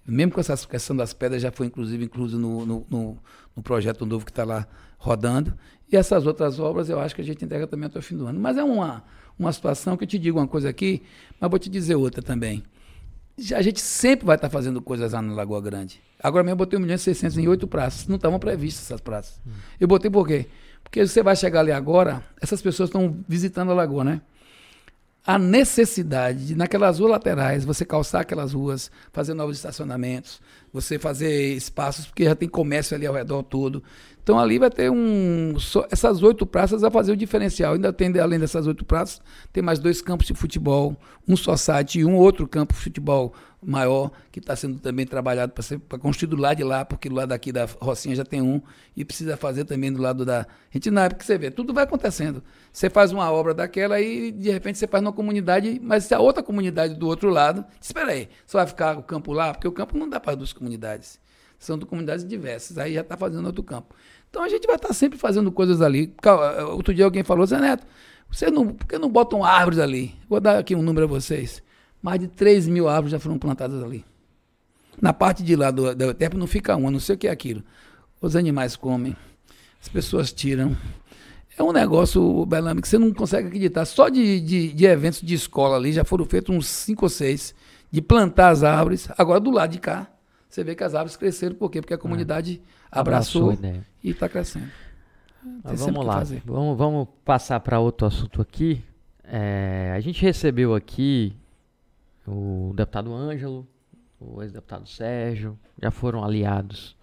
[0.07, 3.17] Mesmo com essa questão das pedras, já foi inclusive incluso no, no, no-
[3.55, 4.65] no projeto novo que está lá
[4.97, 5.53] rodando.
[5.91, 8.25] E essas outras obras eu acho que a gente entrega também até o fim do
[8.25, 8.39] ano.
[8.39, 9.03] Mas é uma,
[9.37, 11.03] uma situação que eu te digo uma coisa aqui,
[11.39, 12.63] mas vou te dizer outra também.
[13.55, 16.01] A gente sempre vai estar fazendo coisas lá na Lagoa Grande.
[16.21, 18.07] Agora mesmo eu botei 1 milhão e 600 em oito praças.
[18.07, 19.39] Não estavam previstas essas praças.
[19.79, 20.47] Eu botei por quê?
[20.83, 24.21] Porque você vai chegar ali agora, essas pessoas estão visitando a Lagoa, né?
[25.25, 30.41] A necessidade de, naquelas ruas laterais, você calçar aquelas ruas, fazer novos estacionamentos,
[30.73, 33.83] você fazer espaços, porque já tem comércio ali ao redor todo.
[34.29, 35.55] Então ali vai ter um.
[35.89, 37.73] essas oito praças vai fazer o diferencial.
[37.73, 39.19] Ainda tem, além dessas oito praças,
[39.51, 40.95] tem mais dois campos de futebol,
[41.27, 45.51] um só site e um outro campo de futebol maior, que está sendo também trabalhado
[45.51, 48.23] para ser pra construir do lado de lá, porque do lado daqui da Rocinha já
[48.23, 48.61] tem um,
[48.95, 50.41] e precisa fazer também do lado da.
[50.41, 52.43] A gente na época que você vê, tudo vai acontecendo.
[52.71, 56.19] Você faz uma obra daquela e de repente você faz numa comunidade, mas se a
[56.19, 59.71] outra comunidade do outro lado, espera aí, só vai ficar o campo lá, porque o
[59.71, 61.19] campo não dá para duas comunidades.
[61.59, 63.93] São de comunidades diversas, aí já está fazendo outro campo.
[64.29, 66.07] Então a gente vai estar sempre fazendo coisas ali.
[66.21, 67.85] Cal- Outro dia alguém falou, Zé Neto,
[68.31, 70.15] você não, por que não botam árvores ali?
[70.29, 71.61] Vou dar aqui um número a vocês.
[72.01, 74.05] Mais de 3 mil árvores já foram plantadas ali.
[75.01, 77.31] Na parte de lá do, da Euterpe não fica uma, não sei o que é
[77.31, 77.61] aquilo.
[78.21, 79.15] Os animais comem,
[79.81, 80.75] as pessoas tiram.
[81.57, 83.83] É um negócio, Belame, que você não consegue acreditar.
[83.85, 87.53] Só de, de, de eventos de escola ali já foram feitos uns cinco ou seis
[87.91, 89.09] de plantar as árvores.
[89.17, 90.07] Agora, do lado de cá,
[90.49, 91.55] você vê que as árvores cresceram.
[91.55, 91.79] Por quê?
[91.81, 93.53] Porque a comunidade abraçou, É.
[93.53, 93.87] Abraçou a ideia.
[94.03, 94.69] e está crescendo.
[95.65, 98.83] Tem vamos lá, vamos, vamos passar para outro assunto aqui.
[99.23, 101.33] É, a gente recebeu aqui
[102.27, 103.65] o deputado Ângelo,
[104.19, 106.95] o ex-deputado Sérgio, já foram aliados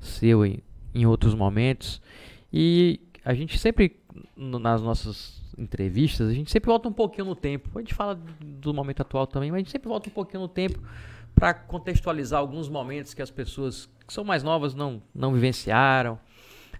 [0.00, 0.60] seu em,
[0.94, 2.00] em outros momentos.
[2.52, 3.96] E a gente sempre,
[4.36, 7.70] no- nas nossas entrevistas, a gente sempre volta um pouquinho no tempo.
[7.76, 10.48] A gente fala do momento atual também, mas a gente sempre volta um pouquinho no
[10.48, 10.80] tempo
[11.34, 16.18] para contextualizar alguns momentos que as pessoas que são mais novas não, não vivenciaram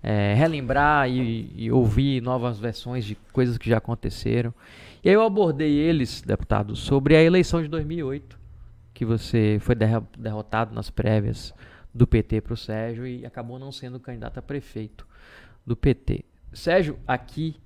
[0.05, 4.53] é, relembrar e, e ouvir novas versões de coisas que já aconteceram.
[5.03, 8.39] E aí eu abordei eles, deputado, sobre a eleição de 2008,
[8.93, 11.55] que você foi derro- derrotado nas prévias
[11.93, 15.07] do PT para o Sérgio e acabou não sendo candidato a prefeito
[15.67, 16.23] do PT.
[16.53, 17.57] Sérgio, aqui,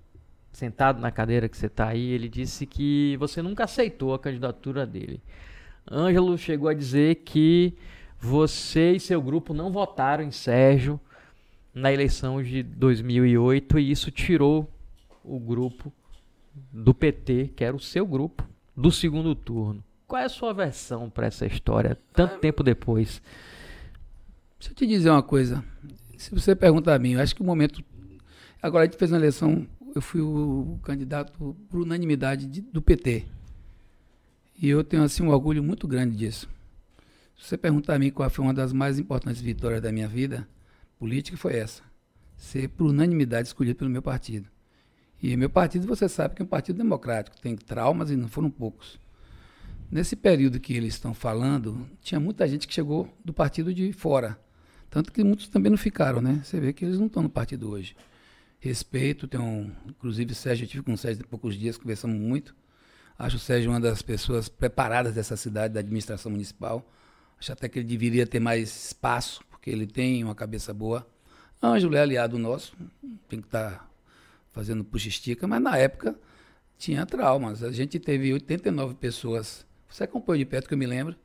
[0.53, 4.87] sentado na cadeira que você está aí, ele disse que você nunca aceitou a candidatura
[4.87, 5.20] dele.
[5.90, 7.74] Ângelo chegou a dizer que
[8.20, 11.01] você e seu grupo não votaram em Sérgio
[11.74, 14.68] na eleição de 2008 e isso tirou
[15.24, 15.92] o grupo
[16.72, 18.44] do PT, que era o seu grupo,
[18.77, 19.83] do segundo turno.
[20.07, 23.22] Qual é a sua versão para essa história, tanto tempo depois?
[24.59, 25.62] Deixa eu te dizer uma coisa.
[26.16, 27.83] Se você perguntar a mim, eu acho que o momento.
[28.61, 33.24] Agora a gente fez uma eleição, eu fui o candidato por unanimidade de- do PT.
[34.60, 36.48] E eu tenho assim um orgulho muito grande disso.
[37.36, 40.48] Se você perguntar a mim qual foi uma das mais importantes vitórias da minha vida
[40.98, 41.84] política, foi essa.
[42.36, 44.48] Ser por unanimidade escolhido pelo meu partido.
[45.22, 48.50] E meu partido, você sabe que é um partido democrático, tem traumas e não foram
[48.50, 48.98] poucos.
[49.90, 54.38] Nesse período que eles estão falando, tinha muita gente que chegou do partido de fora.
[54.90, 56.40] Tanto que muitos também não ficaram, né?
[56.42, 57.94] Você vê que eles não estão no partido hoje.
[58.58, 59.70] Respeito, tem um.
[59.86, 62.56] Inclusive, Sérgio, eu tive com o Sérgio há poucos dias, conversamos muito.
[63.18, 66.88] Acho o Sérgio uma das pessoas preparadas dessa cidade, da administração municipal.
[67.38, 71.04] Acho até que ele deveria ter mais espaço, porque ele tem uma cabeça boa.
[71.61, 72.76] Ângelo é aliado nosso,
[73.28, 73.90] tem que estar
[74.52, 76.16] fazendo puxa-estica, mas na época
[76.78, 77.64] tinha traumas.
[77.64, 79.66] A gente teve 89 pessoas.
[79.88, 81.16] Você acompanhou de perto, que eu me lembro,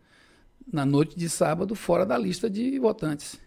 [0.71, 3.39] na noite de sábado, fora da lista de votantes.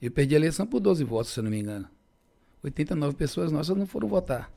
[0.00, 1.88] Eu perdi a eleição por 12 votos, se eu não me engano.
[2.62, 4.52] 89 pessoas nossas não foram votar.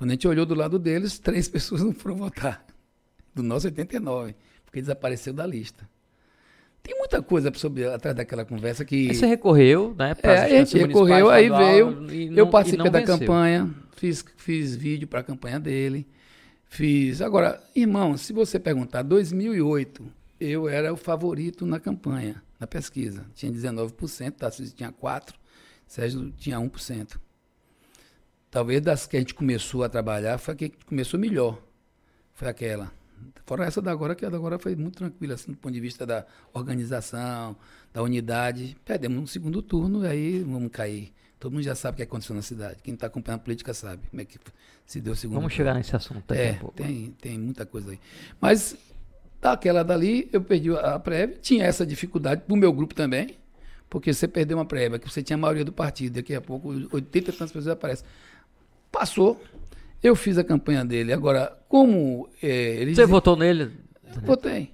[0.00, 2.64] Quando a gente olhou do lado deles, três pessoas não foram votar.
[3.34, 4.34] Do nosso 89,
[4.64, 5.86] porque desapareceu da lista.
[6.82, 9.12] Tem muita coisa sobre, atrás daquela conversa que.
[9.12, 10.16] Você recorreu, né?
[10.22, 12.10] É, a gente recorreu, aí veio.
[12.10, 13.18] e eu não- participei não da venceu.
[13.18, 16.08] campanha, fiz, fiz vídeo para a campanha dele.
[16.64, 17.20] Fiz.
[17.20, 20.02] Agora, irmão, se você perguntar, 2008,
[20.40, 23.26] eu era o favorito na campanha, na pesquisa.
[23.34, 25.34] Tinha 19%, Tarcísio tinha 4%,
[25.86, 27.20] Sérgio tinha 1%.
[28.50, 31.62] Talvez das que a gente começou a trabalhar, foi a que começou melhor.
[32.34, 32.92] Foi aquela.
[33.46, 35.80] Fora essa da agora, que a da agora foi muito tranquila, assim, do ponto de
[35.80, 37.56] vista da organização,
[37.92, 38.76] da unidade.
[38.84, 41.12] Perdemos no segundo turno, e aí vamos cair.
[41.38, 42.76] Todo mundo já sabe o que aconteceu na cidade.
[42.82, 44.38] Quem está acompanhando a política sabe como é que
[44.84, 45.56] se deu o segundo Vamos turno.
[45.56, 46.76] chegar nesse assunto É, pouco.
[46.76, 48.00] tem, tem muita coisa aí.
[48.40, 48.76] Mas
[49.40, 53.36] daquela dali, eu perdi a prévia, tinha essa dificuldade pro meu grupo também,
[53.88, 56.68] porque você perdeu uma prévia, que você tinha a maioria do partido, daqui a pouco
[56.92, 58.06] 80 e tantas pessoas aparecem.
[58.90, 59.40] Passou,
[60.02, 61.12] eu fiz a campanha dele.
[61.12, 63.70] Agora, como é, eles Você dizem- votou nele?
[64.22, 64.72] Votei.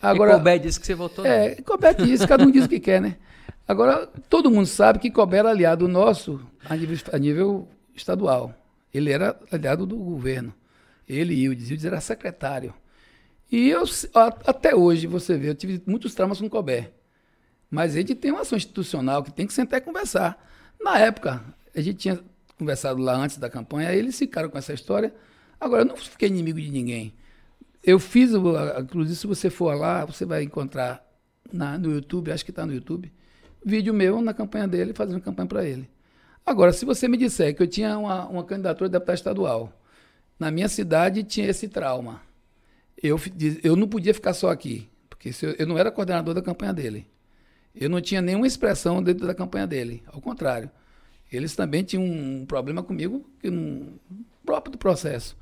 [0.00, 1.54] Agora, e Colbert disse que você votou nele.
[1.58, 3.16] é, Colbert diz, cada um diz o que quer, né?
[3.68, 8.52] Agora, todo mundo sabe que Colbert era aliado nosso a nível, a nível estadual.
[8.92, 10.52] Ele era aliado do governo.
[11.08, 12.74] Ele e o Ildes era secretário.
[13.50, 13.84] E eu,
[14.46, 16.90] até hoje, você vê, eu tive muitos traumas com Colbert.
[17.70, 20.36] Mas a gente tem uma ação institucional que tem que sentar e conversar.
[20.80, 21.42] Na época,
[21.74, 22.20] a gente tinha
[22.62, 25.12] conversado lá antes da campanha, aí eles ficaram com essa história.
[25.60, 27.12] Agora, eu não fiquei inimigo de ninguém.
[27.82, 28.30] Eu fiz,
[28.80, 31.04] inclusive, se você for lá, você vai encontrar
[31.52, 33.12] na- no YouTube, acho que está no YouTube,
[33.64, 35.90] vídeo meu na campanha dele, fazendo campanha para ele.
[36.46, 39.72] Agora, se você me disser que eu tinha uma, uma candidatura de deputado estadual,
[40.38, 42.20] na minha cidade tinha esse trauma,
[43.02, 43.18] eu,
[43.62, 47.06] eu não podia ficar só aqui, porque eu, eu não era coordenador da campanha dele.
[47.74, 50.70] Eu não tinha nenhuma expressão dentro da campanha dele, ao contrário.
[51.36, 53.88] Eles também tinham um problema comigo, que não,
[54.44, 55.36] próprio do processo.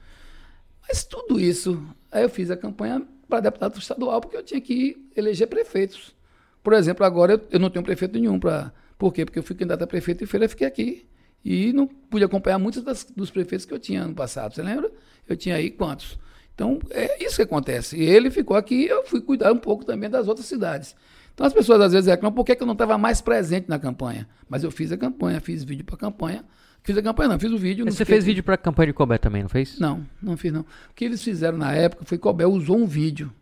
[0.88, 4.96] Mas tudo isso, aí eu fiz a campanha para deputado estadual, porque eu tinha que
[5.16, 6.14] eleger prefeitos.
[6.62, 8.38] Por exemplo, agora eu, eu não tenho prefeito nenhum.
[8.38, 9.24] Pra, por quê?
[9.24, 11.06] Porque eu fui candidato a prefeito em feira e fiquei aqui.
[11.44, 14.54] E não pude acompanhar muitos das- dos prefeitos que eu tinha no passado.
[14.54, 14.90] Você lembra?
[15.28, 16.18] Eu tinha aí quantos?
[16.54, 17.96] Então, é isso que acontece.
[17.96, 20.94] E ele ficou aqui eu fui cuidar um pouco também das outras cidades.
[21.40, 23.78] Então, as pessoas às vezes reclamam por que que eu não estava mais presente na
[23.78, 24.28] campanha.
[24.46, 26.44] Mas eu fiz a campanha, fiz vídeo para a campanha.
[26.82, 27.86] Fiz a campanha, não, fiz o vídeo.
[27.86, 29.78] Você fiquei- fez vídeo pra campanha de Colbert também, não fez?
[29.78, 30.60] não, não fiz não.
[30.60, 33.32] O que eles fizeram na época foi Colbert usou um vídeo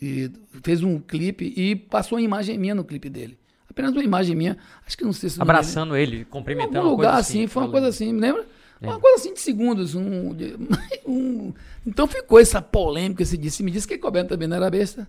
[0.00, 0.30] e
[0.62, 3.38] fez um clipe e passou uma imagem minha no clipe dele.
[3.66, 6.76] Apenas uma imagem minha, acho que não sei se nome Abraçando ele, em cumprimentando.
[6.76, 8.44] algum uma lugar coisa assim, foi uma coisa assim, me lembra?
[8.82, 8.86] É.
[8.86, 9.94] Uma coisa assim de segundos.
[9.94, 10.54] Um, de-
[11.06, 11.54] um-
[11.86, 15.08] então ficou essa polêmica, esse disse, me disse que Colbert também não era besta.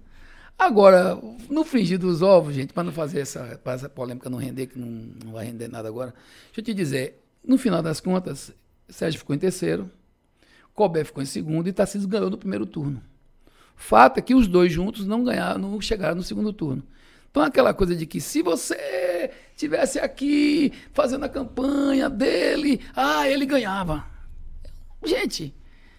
[0.58, 4.80] Agora, no fringir dos ovos, gente, para não fazer essa, essa polêmica não render, que
[4.80, 4.88] não,
[5.26, 6.14] não vai render nada agora,
[6.46, 8.54] deixa eu te dizer, no final das contas,
[8.88, 9.92] Sérgio ficou em terceiro,
[10.74, 13.02] Colbert ficou em segundo e Tarcísio ganhou no primeiro turno.
[13.76, 16.84] Fato é que os dois juntos não ganharam, não chegaram no segundo turno.
[17.30, 23.46] Então aquela coisa de que se você tivesse aqui fazendo a campanha dele, ah, ele
[23.46, 24.06] ganhava.
[25.04, 25.54] Gente,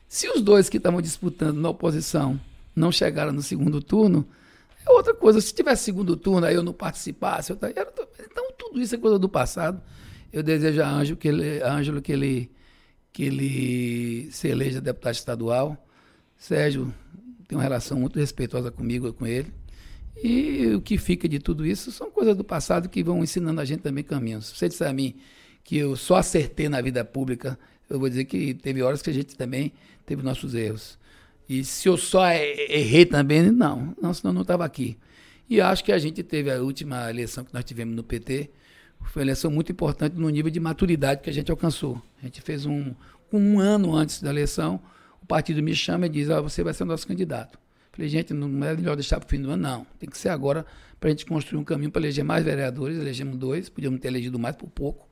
[0.08, 2.40] se os dois que estavam disputando na oposição
[2.74, 4.26] não chegaram no segundo turno,
[4.86, 5.40] é outra coisa.
[5.40, 7.58] Se tivesse segundo turno, aí eu não participasse, eu,
[8.20, 9.80] então tudo isso é coisa do passado.
[10.32, 12.50] Eu desejo a Ângelo que ele, Ângelo que ele,
[13.12, 15.86] que ele se eleja deputado estadual.
[16.36, 16.92] Sérgio
[17.46, 19.52] tem uma relação muito respeitosa comigo, com ele.
[20.22, 23.64] E o que fica de tudo isso são coisas do passado que vão ensinando a
[23.64, 24.46] gente também caminhos.
[24.46, 25.16] Se você disser a mim
[25.62, 29.12] que eu só acertei na vida pública, eu vou dizer que teve horas que a
[29.12, 29.72] gente também
[30.04, 30.98] teve nossos erros.
[31.48, 34.96] E se eu só errei também, não, não senão eu não estava aqui.
[35.48, 38.50] E acho que a gente teve a última eleição que nós tivemos no PT,
[39.04, 42.00] foi uma eleição muito importante no nível de maturidade que a gente alcançou.
[42.22, 42.94] A gente fez um,
[43.32, 44.80] um ano antes da eleição,
[45.22, 47.58] o partido me chama e diz, ah, você vai ser nosso candidato.
[47.92, 49.86] Falei, gente, não é melhor deixar para o fim do ano, não.
[49.98, 50.66] Tem que ser agora
[50.98, 54.38] para a gente construir um caminho para eleger mais vereadores, elegemos dois, podíamos ter elegido
[54.38, 55.08] mais por pouco,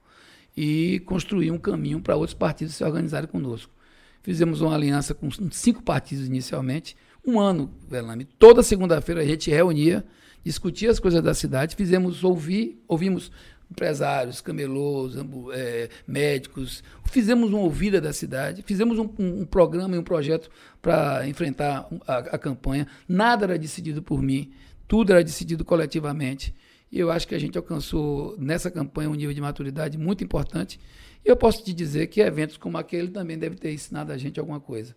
[0.57, 3.73] e construir um caminho para outros partidos se organizarem conosco.
[4.23, 8.25] Fizemos uma aliança com cinco partidos inicialmente, um ano, Velame.
[8.25, 10.05] Toda segunda-feira a gente reunia,
[10.45, 13.31] discutia as coisas da cidade, fizemos ouvir, ouvimos
[13.71, 15.15] empresários, camelôs,
[15.55, 20.51] eh, médicos, fizemos uma ouvida da cidade, fizemos um, um- um programa e um projeto
[20.81, 22.87] para enfrentar a, a campanha.
[23.09, 24.53] Nada era decidido por mim,
[24.87, 26.55] tudo era decidido coletivamente.
[26.91, 30.79] E eu acho que a gente alcançou nessa campanha um nível de maturidade muito importante.
[31.25, 34.41] E eu posso te dizer que eventos como aquele também devem ter ensinado a gente
[34.41, 34.95] alguma coisa.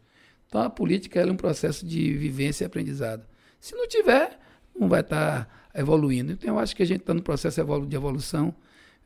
[0.48, 3.26] Então a política é um processo de vivência e aprendizado.
[3.60, 4.40] Se não tiver,
[4.78, 6.32] não vai estar evoluindo.
[6.32, 8.54] Então eu acho que a gente está no processo de evolução.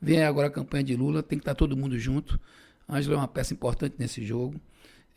[0.02, 2.40] Vem agora a campanha de Lula, tem que estar todo mundo junto.
[2.88, 4.60] A Ângela é uma peça importante nesse jogo.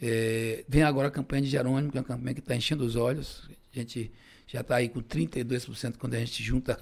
[0.00, 2.96] É, vem agora a campanha de Jerônimo, que é uma campanha que está enchendo os
[2.96, 3.48] olhos.
[3.72, 4.10] A gente
[4.46, 6.78] já está aí com 32% quando a gente junta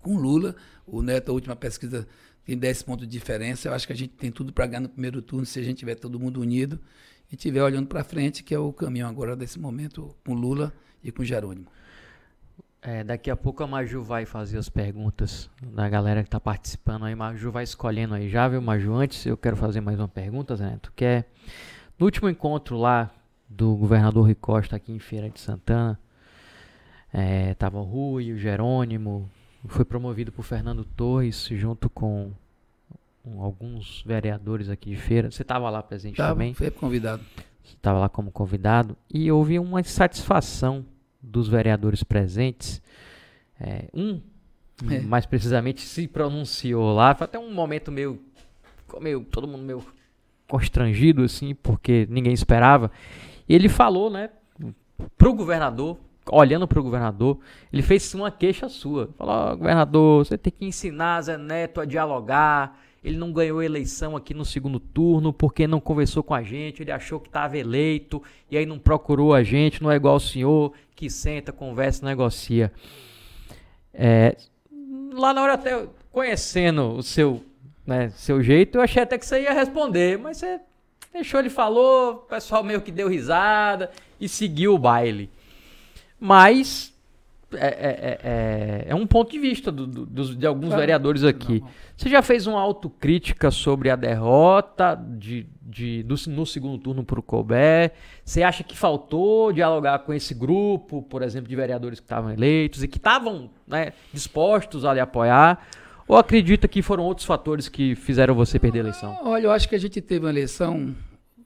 [0.00, 0.56] com Lula.
[0.86, 2.08] O Neto, a última pesquisa,
[2.46, 3.68] tem 10 pontos de diferença.
[3.68, 5.78] Eu acho que a gente tem tudo para ganhar no primeiro turno se a gente
[5.78, 6.80] tiver todo mundo unido
[7.30, 11.10] e estiver olhando para frente, que é o caminho agora desse momento com Lula e
[11.10, 11.66] com Jerônimo.
[12.80, 17.04] É, daqui a pouco a Maju vai fazer as perguntas da galera que está participando
[17.04, 17.16] aí.
[17.16, 18.94] Maju vai escolhendo aí já, viu, Maju?
[18.94, 21.24] Antes eu quero fazer mais uma pergunta, Zé Neto, que é
[21.98, 23.10] no último encontro lá
[23.48, 25.98] do governador Rui Costa aqui em Feira de Santana,
[27.12, 29.28] é, tava o Rui, o Jerônimo,
[29.68, 32.30] foi promovido por Fernando Torres junto com
[33.38, 35.30] alguns vereadores aqui de feira.
[35.30, 36.54] Você estava lá presente Tava, também?
[36.54, 37.22] Foi convidado.
[37.64, 40.84] Estava lá como convidado e houve uma insatisfação
[41.20, 42.80] dos vereadores presentes.
[43.60, 44.20] É, um,
[44.90, 45.00] É.
[45.00, 47.14] mais precisamente, se pronunciou lá.
[47.14, 48.20] Foi até um momento meio,
[49.00, 49.82] meio todo mundo meio
[50.46, 52.90] constrangido assim, porque ninguém esperava.
[53.48, 54.30] E ele falou, né,
[55.16, 55.98] pro governador,
[56.30, 57.38] olhando pro governador,
[57.72, 59.10] ele fez uma queixa sua.
[59.16, 62.78] Falou, "Ó, governador, você tem que ensinar Zé Neto a dialogar.
[63.04, 66.82] Ele não ganhou eleição aqui no segundo turno porque não conversou com a gente.
[66.82, 69.80] Ele achou que estava eleito e aí não procurou a gente.
[69.80, 72.72] Não é igual o senhor que senta, conversa, negocia.
[73.94, 74.36] É,
[75.12, 77.44] lá na hora até conhecendo o seu,
[77.86, 80.60] né, seu jeito, eu achei até que você ia responder, mas você
[81.12, 85.30] deixou ele falou, o pessoal meio que deu risada e seguiu o baile.
[86.20, 86.94] Mas
[87.52, 90.80] é, é- é- é- é um ponto de vista do- do- de alguns Claro.
[90.80, 91.62] vereadores aqui.
[91.96, 97.20] Você já fez uma autocrítica sobre a derrota de, de- do- no segundo turno para
[97.20, 97.92] o Colbert?
[98.24, 102.82] Você acha que faltou dialogar com esse grupo, por exemplo, de vereadores que estavam eleitos
[102.82, 105.66] e que estavam né, dispostos a lhe apoiar?
[106.08, 109.18] Ou acredita que foram outros fatores que fizeram você perder a eleição?
[109.22, 110.94] Olha, eu acho que a gente teve uma eleição,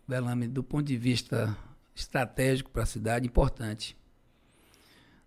[0.09, 1.54] Belame, do ponto de vista
[1.94, 3.96] estratégico para a cidade, importante.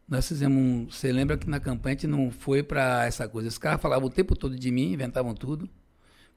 [0.07, 0.89] Nós fizemos um.
[0.89, 3.47] Você lembra que na campanha a gente não foi para essa coisa.
[3.47, 5.69] Os caras falavam o tempo todo de mim, inventavam tudo.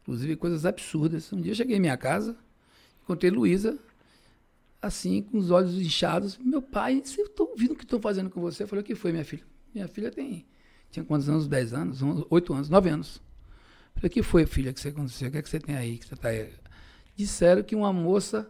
[0.02, 1.33] Inclusive coisas absurdas.
[1.33, 2.37] Um dia eu cheguei em minha casa,
[3.02, 3.76] encontrei Luísa,
[4.81, 6.38] assim, com os olhos inchados.
[6.38, 8.62] Meu pai, você está ouvindo o que estão fazendo com você?
[8.62, 9.42] Eu falei, o que foi, minha filha?
[9.74, 10.46] Minha filha tem.
[10.90, 11.48] Tinha quantos anos?
[11.48, 12.00] 10 anos?
[12.31, 12.68] 8 anos?
[12.68, 13.16] 9 anos.
[13.16, 15.29] Eu falei, o que foi, filha, que você aconteceu?
[15.29, 15.98] O que é que você tem aí?
[15.98, 16.52] Que você tá aí?
[17.16, 18.48] Disseram que uma moça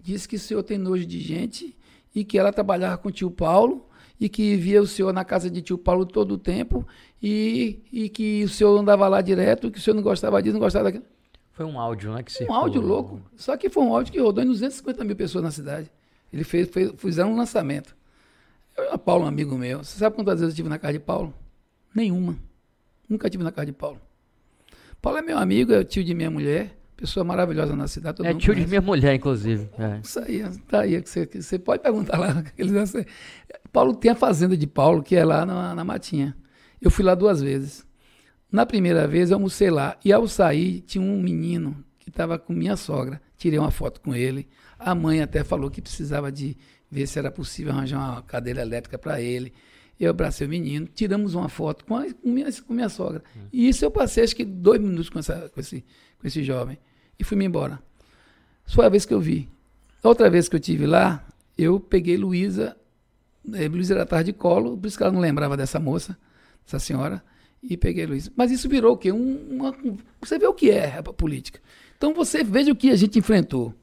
[0.00, 1.76] disse que o senhor tem nojo de gente
[2.14, 3.88] e que ela trabalhava com o tio Paulo
[4.20, 6.86] e que via o senhor na casa de tio Paulo todo o tempo
[7.22, 10.60] e, e que o senhor andava lá direto, que o senhor não gostava disso, não
[10.60, 11.04] gostava daquilo.
[11.52, 12.22] Foi um áudio, né?
[12.22, 12.60] Que Um circulou.
[12.62, 13.20] áudio louco.
[13.36, 15.90] Só que foi um áudio que rodou em 250 mil pessoas na cidade.
[16.32, 17.94] Ele fez, fez fizeram um lançamento.
[18.76, 21.32] Eu, Paulo, um amigo meu, você sabe quantas vezes eu estive na casa de Paulo?
[21.94, 22.36] Nenhuma.
[23.08, 24.00] Nunca estive na casa de Paulo.
[25.00, 28.24] Paulo é meu amigo, é o tio de minha mulher, pessoa maravilhosa na cidade.
[28.26, 28.68] É tio de conhece.
[28.68, 29.68] minha mulher, inclusive.
[29.78, 30.00] É.
[30.02, 31.00] Isso aí, tá aí.
[31.02, 32.44] que Você, que você pode perguntar lá.
[32.56, 32.92] eles
[33.72, 36.36] Paulo tem a fazenda de Paulo, que é lá na, na Matinha.
[36.80, 37.86] Eu fui lá duas vezes.
[38.50, 39.96] Na primeira vez eu almocei lá.
[40.04, 43.20] E ao sair, tinha um menino que estava com minha sogra.
[43.36, 44.46] Tirei uma foto com ele.
[44.78, 46.56] A mãe até falou que precisava de
[46.90, 49.52] ver se era possível arranjar uma cadeira elétrica para ele.
[50.04, 53.22] Eu abracei o menino, tiramos uma foto com, a, com, minha, com minha sogra.
[53.52, 55.84] E isso eu passei acho que dois minutos com, essa, com, esse,
[56.20, 56.78] com esse jovem.
[57.18, 57.80] E fui-me embora.
[58.66, 59.48] Foi a vez que eu vi.
[60.02, 62.76] Outra vez que eu tive lá, eu peguei Luísa.
[63.54, 66.16] eh, Luísa era tarde de colo, por isso que ela não lembrava dessa moça,
[66.64, 67.22] dessa senhora,
[67.62, 68.30] e peguei Luísa.
[68.36, 69.12] Mas isso virou o quê?
[69.12, 69.74] Um- uma-
[70.20, 71.60] você vê o que é a política.
[71.96, 73.74] Então você veja o que a gente enfrentou.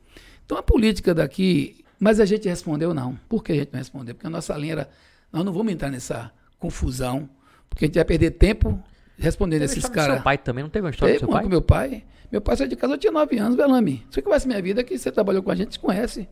[0.46, 3.18] Então a política daqui, mas a gente respondeu não.
[3.30, 4.14] Por que a gente não respondeu?
[4.14, 4.90] Porque a nossa linha era,
[5.32, 7.30] nós não vamos entrar nessa confusão,
[7.70, 8.82] porque a gente vai perder tempo
[9.18, 10.16] respondendo esses do caras.
[10.16, 11.50] seu pai também, não teve uma história do Teve seu uma pai?
[11.50, 12.04] meu pai.
[12.32, 14.06] Meu pai saiu de casa, eu tinha 9 anos, Belame.
[14.10, 16.28] Você conhece minha vida, que você trabalhou com a gente, você conhece.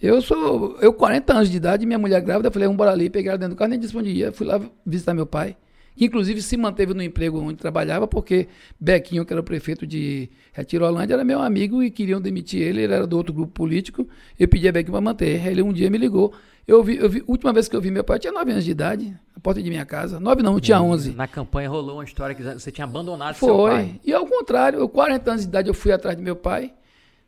[0.00, 3.30] Eu sou, eu 40 anos de idade, minha mulher grávida, falei, vamos embora ali, peguei
[3.30, 4.30] ela dentro do carro, nem disponia.
[4.32, 5.56] Fui lá visitar meu pai,
[6.04, 11.14] inclusive se manteve no emprego onde trabalhava, porque Bequinho, que era o prefeito de Retirolândia,
[11.14, 14.06] era meu amigo e queriam demitir ele, ele era do outro grupo político.
[14.38, 15.46] Eu pedi a Bequinho para manter.
[15.46, 16.32] Ele um dia me ligou.
[16.68, 18.62] Eu vi, eu vi, última vez que eu vi meu pai, eu tinha 9 anos
[18.62, 20.20] de idade, na porta de minha casa.
[20.20, 21.12] 9 não, eu tinha 11.
[21.14, 23.70] Na campanha rolou uma história que você tinha abandonado seu Foi.
[23.70, 24.00] pai.
[24.04, 26.74] E ao contrário, eu, 40 anos de idade, eu fui atrás de meu pai,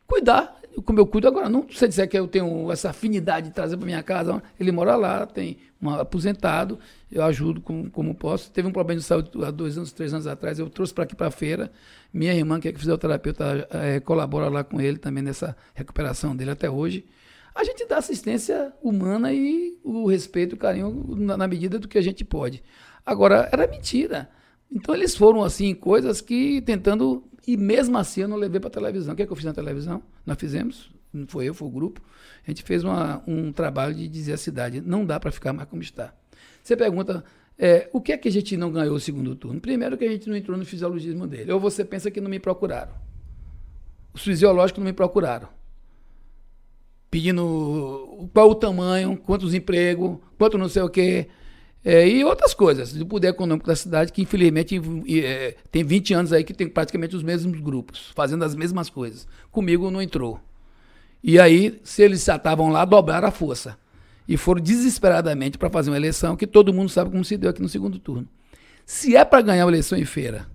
[0.05, 1.49] cuidar, como eu cuido agora.
[1.49, 4.43] Não se dizer que eu tenho essa afinidade de trazer para minha casa.
[4.59, 6.77] Ele mora lá, tem um aposentado,
[7.11, 8.51] eu ajudo como, como posso.
[8.51, 11.15] Teve um problema de saúde há dois anos, três anos atrás, eu trouxe para aqui
[11.15, 11.71] para a feira.
[12.13, 16.69] Minha irmã, que é fisioterapeuta, eh, colabora lá com ele também nessa recuperação dele até
[16.69, 17.05] hoje.
[17.53, 21.97] A gente dá assistência humana e o respeito, o carinho na, na medida do que
[21.97, 22.63] a gente pode.
[23.05, 24.29] Agora, era mentira.
[24.71, 27.23] Então eles foram assim, coisas que tentando.
[27.45, 29.13] E mesmo assim eu não levei para televisão.
[29.13, 30.01] O que, é que eu fiz na televisão?
[30.25, 30.90] Nós fizemos.
[31.13, 32.01] Não foi eu, foi o grupo,
[32.45, 35.67] a gente fez uma, um trabalho de dizer à cidade, não dá para ficar mais
[35.67, 36.13] como está.
[36.63, 37.23] Você pergunta,
[37.57, 39.59] é, o que é que a gente não ganhou o segundo turno?
[39.59, 41.51] Primeiro que a gente não entrou no fisiologismo dele.
[41.51, 42.93] Ou você pensa que não me procuraram.
[44.13, 45.47] Os fisiológicos não me procuraram.
[47.09, 51.27] Pedindo qual o tamanho, quantos empregos, quanto não sei o quê.
[51.83, 56.33] É, e outras coisas, do poder econômico da cidade, que infelizmente é, tem 20 anos
[56.33, 59.27] aí que tem praticamente os mesmos grupos, fazendo as mesmas coisas.
[59.51, 60.39] Comigo não entrou.
[61.23, 63.77] E aí, se eles já estavam lá, dobraram a força.
[64.27, 67.61] E foram desesperadamente para fazer uma eleição que todo mundo sabe como se deu aqui
[67.61, 68.27] no segundo turno.
[68.85, 70.47] Se é para ganhar uma eleição em feira,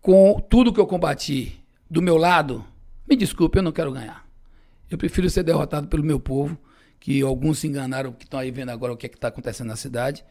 [0.00, 2.64] com tudo que eu combati do meu lado,
[3.08, 4.26] me desculpe, eu não quero ganhar.
[4.90, 6.58] Eu prefiro ser derrotado pelo meu povo
[7.02, 9.76] que alguns se enganaram, que estão aí vendo agora o que é está acontecendo na
[9.76, 10.24] cidade.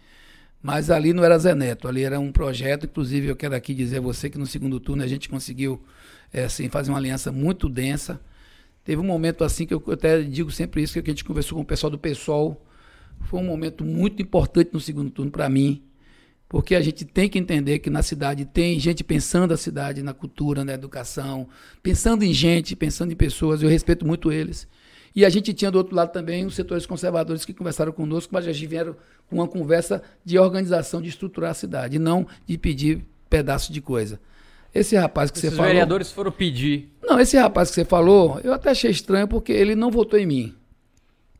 [0.61, 2.85] Mas ali não era Zé Neto, ali era um projeto.
[2.85, 5.81] Inclusive, eu quero aqui dizer a você que no segundo turno a gente conseguiu
[6.31, 8.21] é, assim, fazer uma aliança muito densa.
[8.83, 11.61] Teve um momento assim que eu, até digo sempre isso, que a gente conversou com
[11.61, 12.65] o pessoal do PSOL.
[13.21, 15.83] Foi um momento muito importante no segundo turno para mim,
[16.49, 20.13] porque a gente tem que entender que na cidade tem gente pensando a cidade, na
[20.13, 21.47] cultura, na educação,
[21.83, 23.61] pensando em gente, pensando em pessoas.
[23.61, 24.67] Eu respeito muito eles.
[25.15, 28.45] E a gente tinha do outro lado também os setores conservadores que conversaram conosco, mas
[28.45, 28.95] já vieram
[29.27, 34.19] com uma conversa de organização, de estruturar a cidade, não de pedir pedaço de coisa.
[34.73, 35.67] Esse rapaz que Esses você falou.
[35.67, 36.91] Os vereadores foram pedir.
[37.03, 40.25] Não, esse rapaz que você falou, eu até achei estranho porque ele não votou em
[40.25, 40.55] mim.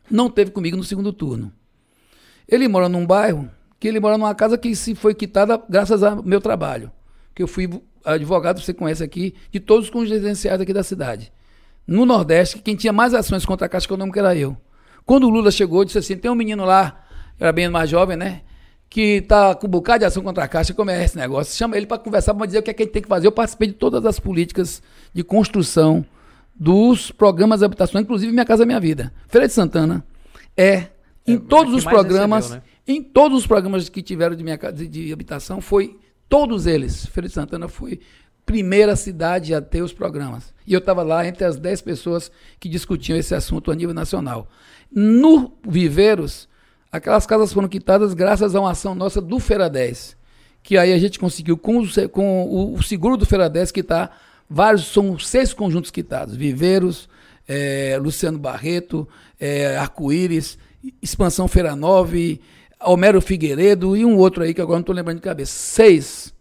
[0.10, 1.52] Não teve comigo no segundo turno.
[2.48, 6.22] Ele mora num bairro que ele mora numa casa que se foi quitada graças ao
[6.22, 6.92] meu trabalho.
[7.34, 7.70] Que eu fui
[8.04, 11.32] advogado, você conhece aqui, de todos os residenciais aqui da cidade
[11.92, 14.56] no Nordeste, quem tinha mais ações contra a Caixa Econômica era eu.
[15.06, 17.04] Quando o Lula chegou, disse assim: tem um menino lá,
[17.40, 18.42] era bem mais jovem, né?
[18.92, 21.56] Que tá com um bocado de ação contra a Caixa, como é esse negócio?
[21.56, 23.26] Chama ele para conversar, para dizer o que, é que a gente tem que fazer.
[23.26, 24.84] Eu participei de todas as políticas
[25.14, 26.06] de construção
[26.54, 29.14] dos programas de habitação, inclusive Minha Casa Minha Vida.
[29.30, 30.06] Feira de Santana
[30.58, 30.88] é,
[31.26, 32.72] em é, todos os programas, recebeu, né?
[32.86, 37.06] em todos os programas que tiveram de, minha, de, de habitação, foi todos eles.
[37.06, 38.02] Feira de Santana foi
[38.46, 40.54] primeira cidade a ter os programas.
[40.68, 44.50] E eu estava lá entre as 10 pessoas que discutiam esse assunto a nível nacional.
[44.92, 46.50] No Viveiros,
[46.92, 49.38] aquelas casas foram quitadas graças a uma ação nossa do
[49.72, 50.18] 10.
[50.64, 54.16] Que aí a gente conseguiu, com o, com o seguro do 10, quitar
[54.50, 56.36] vários, são seis conjuntos quitados.
[56.36, 57.10] Viveiros,
[57.48, 59.08] é, Luciano Barreto,
[59.40, 60.58] é, Arco-Íris,
[61.02, 62.40] Expansão Feira 9,
[62.84, 65.54] Homero Figueiredo e um outro aí que agora não estou lembrando de cabeça.
[65.54, 66.34] Seis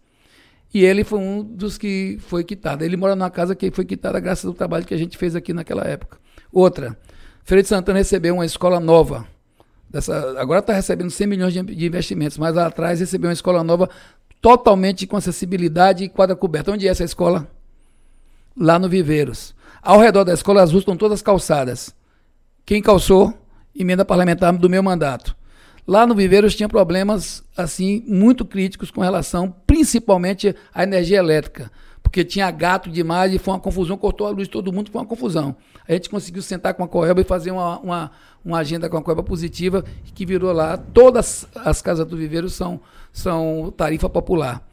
[0.73, 2.83] e ele foi um dos que foi quitado.
[2.83, 5.53] Ele mora numa casa que foi quitada graças ao trabalho que a gente fez aqui
[5.53, 6.17] naquela época.
[6.51, 6.97] Outra,
[7.43, 9.27] Feira de Santana recebeu uma escola nova.
[9.91, 13.61] Dessa, agora está recebendo 100 milhões de, de, investimentos, mas lá atrás recebeu uma escola
[13.61, 13.89] nova
[14.39, 16.71] totalmente com acessibilidade e quadra coberta.
[16.71, 17.45] Onde é essa escola?
[18.57, 19.53] Lá no Viveiros.
[19.81, 21.93] Ao redor da escola azul estão todas calçadas.
[22.65, 23.33] Quem calçou?
[23.77, 25.35] Emenda parlamentar do meu mandato.
[25.85, 31.69] Lá no Viveiros tinha problemas assim muito críticos com relação principalmente à energia elétrica,
[32.01, 35.07] porque tinha gato demais e foi uma confusão, cortou a luz todo mundo, foi uma
[35.07, 35.55] confusão.
[35.87, 38.11] A gente conseguiu sentar com a Coelba e fazer uma, uma,
[38.43, 40.77] uma agenda com a Coelba positiva que virou lá.
[40.77, 42.79] Todas as casas do Viveiro são,
[43.11, 44.65] são tarifa popular.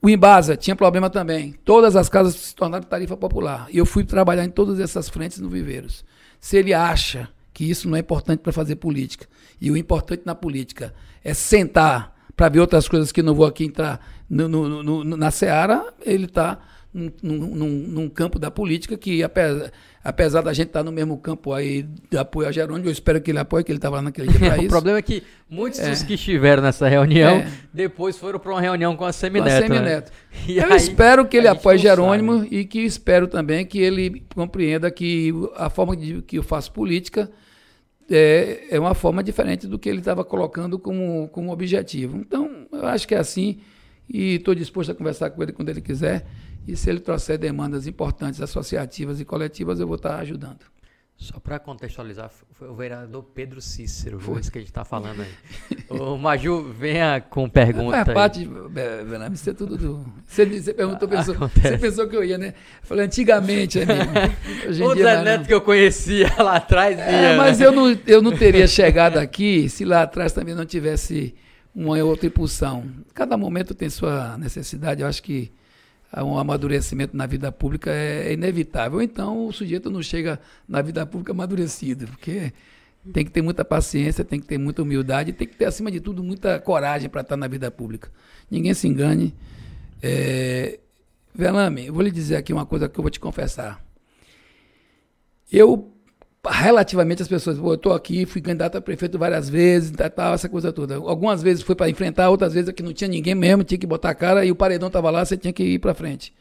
[0.00, 1.54] O Embasa tinha problema também.
[1.64, 3.66] Todas as casas se tornaram tarifa popular.
[3.70, 6.04] E eu fui trabalhar em todas essas frentes no Viveiros.
[6.40, 9.26] Se ele acha que isso não é importante para fazer política.
[9.60, 13.64] E o importante na política é sentar para ver outras coisas que não vou aqui
[13.64, 16.58] entrar no, no, no, na Seara, ele está
[16.94, 19.72] num, num, num, campo da política que, apesar,
[20.02, 23.20] apesar da gente estar tá no mesmo campo aí de apoio a Jerônimo, eu espero
[23.20, 24.66] que ele apoie, que ele estava lá naquele dia para isso.
[24.66, 25.90] o problema é que muitos é.
[25.90, 27.48] dos que estiveram nessa reunião é.
[27.72, 29.50] depois foram para uma reunião com a Semineto.
[29.50, 30.12] Com a Semineto.
[30.46, 30.54] Né?
[30.62, 32.56] eu aí, espero que ele apoie Jerônimo sabe.
[32.56, 37.28] e que espero também que ele compreenda que a forma de que eu faço política
[38.08, 42.18] é, é uma forma diferente do que ele estava colocando como, como objetivo.
[42.18, 43.58] Então, eu acho que é assim
[44.08, 46.26] e estou disposto a conversar com ele quando ele quiser.
[46.66, 50.74] E se ele trouxer demandas importantes, associativas e coletivas, eu vou estar ajudando.
[51.16, 55.22] Só para contextualizar, foi o vereador Pedro Cícero, foi isso que a gente está falando
[55.22, 55.30] aí.
[55.88, 57.96] o Maju, venha com pergunta.
[57.98, 60.04] É parte, Bernardo, isso é tudo do.
[60.26, 62.48] Você, você perguntou, pensou, você pensou que eu ia, né?
[62.48, 64.84] Eu falei, antigamente, amigo.
[64.84, 66.98] O Zé Neto que eu conhecia lá atrás.
[66.98, 67.66] É, ia, mas né?
[67.66, 71.32] eu, não, eu não teria chegado aqui se lá atrás também não tivesse
[71.72, 72.84] uma outra impulsão.
[73.14, 75.52] Cada momento tem sua necessidade, eu acho que
[76.22, 79.00] um amadurecimento na vida pública é, é inevitável.
[79.00, 80.38] Então o sujeito não chega
[80.68, 82.52] na vida pública amadurecido, porque
[83.12, 86.00] tem que ter muita paciência, tem que ter muita humildade, tem que ter, acima de
[86.00, 88.10] tudo, muita coragem para estar na vida pública.
[88.50, 89.34] Ninguém se engane.
[90.02, 90.78] É...
[91.34, 93.84] Velame, eu vou lhe dizer aqui uma coisa que eu vou te confessar.
[95.50, 95.93] eu
[96.50, 100.34] relativamente as pessoas, pô, eu estou aqui, fui candidato a prefeito várias vezes, tal, tal,
[100.34, 100.96] essa coisa toda.
[100.96, 104.10] Algumas vezes foi para enfrentar, outras vezes aqui não tinha ninguém mesmo, tinha que botar
[104.10, 106.32] a cara e o paredão estava lá, você tinha que ir para frente.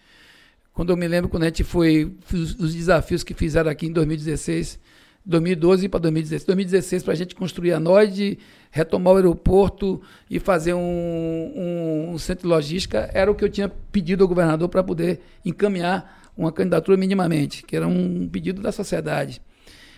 [0.73, 3.91] Quando eu me lembro quando a gente foi os, os desafios que fizeram aqui em
[3.91, 4.79] 2016,
[5.25, 8.39] 2012 para 2016, 2016 para a gente construir a NOID,
[8.71, 13.49] retomar o aeroporto e fazer um, um, um centro de logística, era o que eu
[13.49, 18.71] tinha pedido ao governador para poder encaminhar uma candidatura minimamente, que era um pedido da
[18.71, 19.39] sociedade.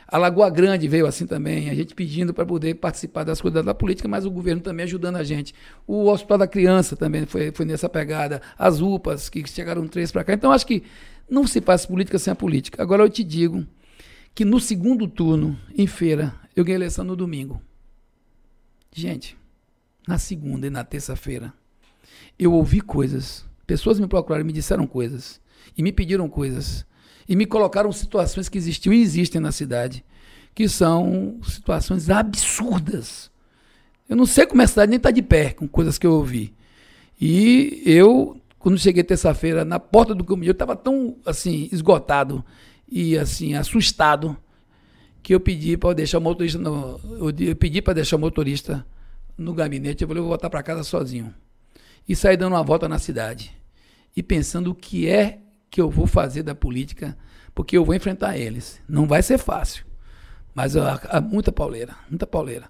[0.07, 3.73] A Lagoa Grande veio assim também, a gente pedindo para poder participar das coisas da
[3.73, 5.53] política, mas o governo também ajudando a gente.
[5.87, 8.41] O Hospital da Criança também foi, foi nessa pegada.
[8.57, 10.33] As UPAs, que chegaram três para cá.
[10.33, 10.83] Então, acho que
[11.29, 12.81] não se faz política sem a política.
[12.81, 13.65] Agora, eu te digo
[14.35, 17.59] que no segundo turno, em feira, eu ganhei eleição no domingo.
[18.93, 19.35] Gente,
[20.07, 21.51] na segunda e na terça-feira,
[22.37, 23.43] eu ouvi coisas.
[23.65, 25.41] Pessoas me procuraram, me disseram coisas.
[25.75, 26.85] E me pediram coisas
[27.27, 30.03] e me colocaram situações que existiam e existem na cidade,
[30.53, 33.31] que são situações absurdas.
[34.07, 36.53] Eu não sei como a cidade nem está de pé com coisas que eu ouvi.
[37.19, 42.43] E eu, quando cheguei terça-feira na porta do caminho, eu estava tão assim esgotado
[42.87, 44.37] e assim assustado
[45.23, 46.99] que eu pedi para deixar o motorista no,
[47.39, 48.85] eu pedi para deixar o motorista
[49.35, 50.03] no gabinete.
[50.03, 51.33] Eu falei, vou voltar para casa sozinho.
[52.07, 53.51] E saí dando uma volta na cidade
[54.15, 55.39] e pensando o que é
[55.75, 57.17] que eu vou fazer da política,
[57.53, 58.79] porque eu vou enfrentar eles.
[58.87, 59.85] Não vai ser fácil,
[60.53, 62.69] mas há, muita pauleira, muita pauleira.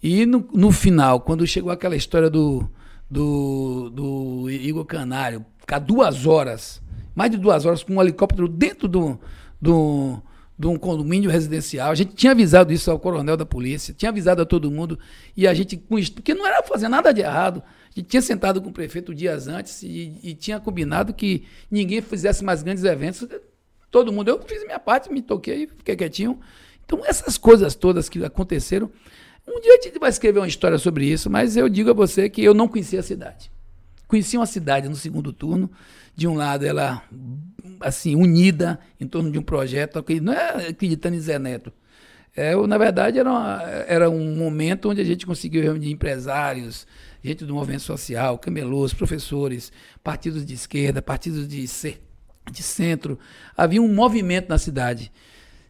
[0.00, 2.70] E no, no final, quando chegou aquela história do,
[3.10, 6.80] do, do Igor Canário, ficar duas horas,
[7.16, 9.18] mais de duas horas com um helicóptero dentro do,
[9.60, 10.22] do,
[10.56, 11.90] de um condomínio residencial.
[11.90, 14.96] A gente tinha avisado isso ao coronel da polícia, tinha avisado a todo mundo,
[15.36, 15.76] e a gente,
[16.14, 17.60] porque não era fazer nada de errado.
[17.94, 22.44] Gente tinha sentado com o prefeito dias antes e, e, tinha combinado que ninguém fizesse
[22.44, 23.26] mais grandes eventos.
[23.90, 26.38] Todo mundo, eu fiz minha parte, me toquei, fiquei quietinho.
[26.84, 28.90] Então, essas coisas todas que aconteceram,
[29.46, 32.30] um dia a gente vai escrever uma história sobre isso, mas eu digo a você
[32.30, 33.50] que eu não conhecia a cidade.
[34.06, 35.70] Conheci uma cidade no segundo turno.
[36.14, 37.02] De um lado, ela,
[37.80, 41.72] assim, unida em torno de um projeto, não é acreditando em Zé Neto.
[42.36, 46.86] É, na verdade, era, uma, era um momento onde a gente conseguiu reunir empresários,
[47.22, 51.64] gente do movimento social, camelôs, professores, partidos de esquerda, partidos de,
[52.50, 53.18] de centro.
[53.56, 55.12] Havia um movimento na cidade.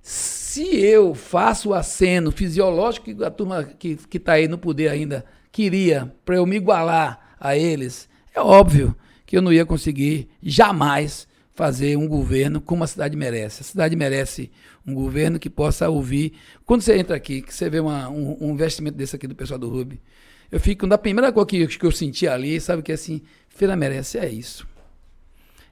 [0.03, 5.25] Se eu faço o aceno fisiológico que a turma que está aí no poder ainda
[5.53, 8.95] queria, para eu me igualar a eles, é óbvio
[9.27, 13.61] que eu não ia conseguir jamais fazer um governo como a cidade merece.
[13.61, 14.51] A cidade merece
[14.87, 16.33] um governo que possa ouvir.
[16.65, 19.59] Quando você entra aqui, que você vê uma, um, um investimento desse aqui do pessoal
[19.59, 20.01] do Rubi,
[20.51, 24.19] eu fico, na primeira coisa que, que eu senti ali, sabe que assim, Feira merece
[24.19, 24.67] é isso.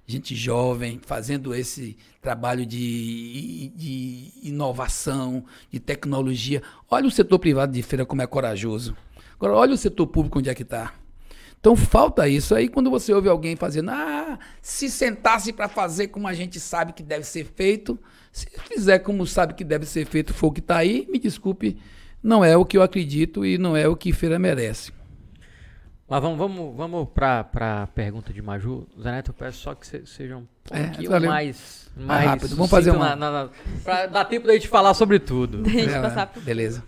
[0.06, 6.62] Gente jovem fazendo esse trabalho de, de inovação, de tecnologia.
[6.90, 8.96] Olha o setor privado de feira como é corajoso.
[9.34, 10.94] Agora, olha o setor público onde é que está.
[11.60, 12.54] Então falta isso.
[12.54, 16.92] Aí quando você ouve alguém fazendo, ah, se sentasse para fazer como a gente sabe
[16.92, 17.98] que deve ser feito,
[18.32, 21.76] se fizer como sabe que deve ser feito, for o que está aí, me desculpe,
[22.22, 24.92] não é o que eu acredito e não é o que Feira merece.
[26.08, 27.46] Mas vamos, vamos, vamos para
[27.82, 28.86] a pergunta de Maju.
[29.00, 32.56] Zé Neto, eu peço só que seja um é, pouquinho é, mais, mais rápido.
[32.56, 33.50] Vamos fazer uma...
[33.84, 35.62] Para dar tempo da gente falar sobre tudo.
[35.68, 36.82] É, beleza.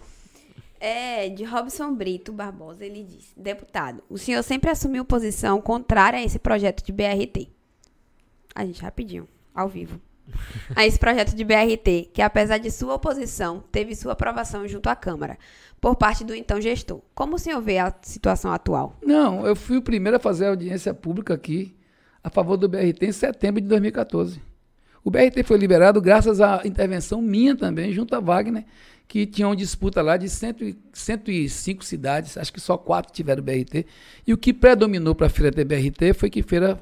[0.83, 6.22] É, de Robson Brito Barbosa, ele disse: Deputado, o senhor sempre assumiu posição contrária a
[6.22, 7.49] esse projeto de BRT.
[8.55, 10.01] A gente rapidinho, ao vivo
[10.74, 14.97] a esse projeto de BRT, que apesar de sua oposição, teve sua aprovação junto à
[14.97, 15.39] Câmara,
[15.81, 17.01] por parte do então gestor.
[17.14, 18.97] Como o senhor vê a situação atual?
[19.03, 21.74] Não, eu fui o primeiro a fazer audiência pública aqui
[22.22, 24.41] a favor do BRT em setembro de 2014.
[25.03, 28.64] O BRT foi liberado graças à intervenção minha também, junto a Wagner,
[29.09, 33.87] que tinha uma disputa lá de cento, 105 cidades, acho que só quatro tiveram BRT.
[34.26, 36.78] E o que predominou para a feira ter BRT foi que feira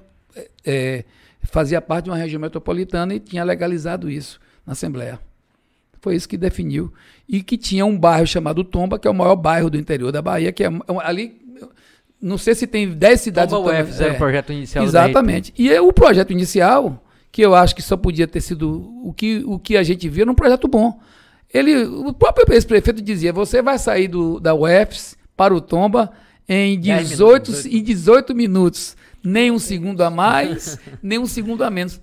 [0.65, 1.05] é
[1.43, 5.18] fazia parte de uma região metropolitana e tinha legalizado isso na Assembleia.
[6.01, 6.93] Foi isso que definiu.
[7.28, 10.22] E que tinha um bairro chamado Tomba, que é o maior bairro do interior da
[10.22, 11.41] Bahia, que é, é ali.
[12.20, 13.53] Não sei se tem 10 cidades.
[13.53, 14.84] Tomba UF, é, o projeto inicial.
[14.84, 15.53] Exatamente.
[15.57, 18.93] E o projeto inicial, que eu acho que só podia ter sido.
[19.03, 20.99] O que, o que a gente viu era um projeto bom.
[21.53, 26.11] Ele, o próprio ex-prefeito dizia: você vai sair do, da UFS para o Tomba
[26.49, 28.97] em 18, minutos, em 18 minutos
[29.29, 32.01] nem um segundo a mais, nem um segundo a menos.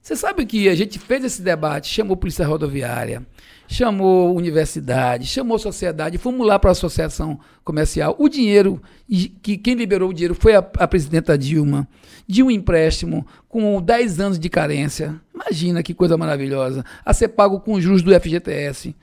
[0.00, 3.26] Você sabe que a gente fez esse debate, chamou Polícia Rodoviária,
[3.68, 8.16] chamou universidade, chamou sociedade, fomos lá para a associação comercial.
[8.18, 8.80] O dinheiro,
[9.42, 11.86] que quem liberou o dinheiro foi a, a, presidenta Dilma,
[12.26, 15.20] de um empréstimo com 10 anos de carência.
[15.34, 16.82] Imagina que coisa maravilhosa.
[17.04, 18.96] A ser pago com juros do FGTS,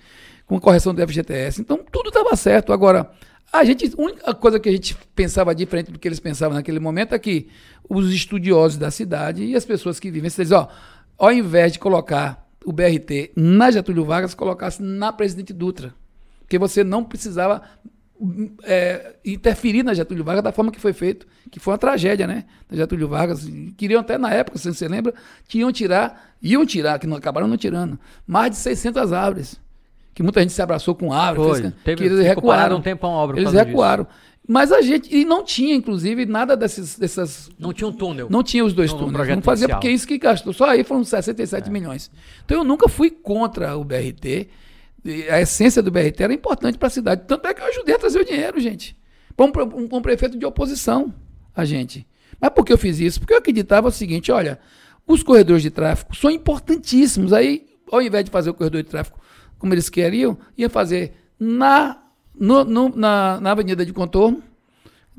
[0.47, 1.61] com correção do FGTS.
[1.61, 2.73] Então tudo estava certo.
[2.73, 3.11] Agora,
[3.51, 7.13] a gente, única coisa que a gente pensava diferente do que eles pensavam naquele momento
[7.13, 7.47] é que
[7.89, 10.67] os estudiosos da cidade e as pessoas que vivem, eles ó,
[11.17, 15.93] ao invés de colocar o BRT na Getúlio Vargas, colocasse na Presidente Dutra.
[16.41, 17.61] Porque você não precisava
[18.63, 22.45] é, interferir na Getúlio Vargas da forma que foi feito, que foi uma tragédia, né?
[22.69, 23.47] Da Getúlio Vargas.
[23.77, 25.13] Queriam até na época, se você lembra,
[25.47, 29.59] que iam tirar, iam tirar, que não acabaram não tirando, mais de 600 árvores.
[30.17, 31.61] Que muita gente se abraçou com árvores.
[31.61, 32.77] Foi, teve, que eles recuaram.
[32.77, 34.05] Um tempo a obra eles recuaram.
[34.05, 34.15] Disso.
[34.47, 35.15] Mas a gente.
[35.15, 37.51] E não tinha, inclusive, nada desses, dessas.
[37.59, 38.27] Não tinha um túnel.
[38.27, 39.29] Não tinha os dois no, túneis.
[39.29, 40.53] Não fazia porque é isso que gastou.
[40.53, 41.71] Só aí foram 67 é.
[41.71, 42.09] milhões.
[42.43, 44.49] Então eu nunca fui contra o BRT.
[45.29, 47.21] A essência do BRT era importante para a cidade.
[47.27, 48.97] Tanto é que eu ajudei a trazer o dinheiro, gente.
[49.35, 51.13] Com um, um, um prefeito de oposição
[51.55, 52.07] a gente.
[52.41, 53.19] Mas por que eu fiz isso?
[53.19, 54.57] Porque eu acreditava o seguinte: olha,
[55.05, 57.33] os corredores de tráfego são importantíssimos.
[57.33, 59.26] Aí, ao invés de fazer o corredor de tráfego
[59.57, 61.97] como eles queriam, ia fazer na
[62.39, 64.43] no, no, na, na avenida de contorno.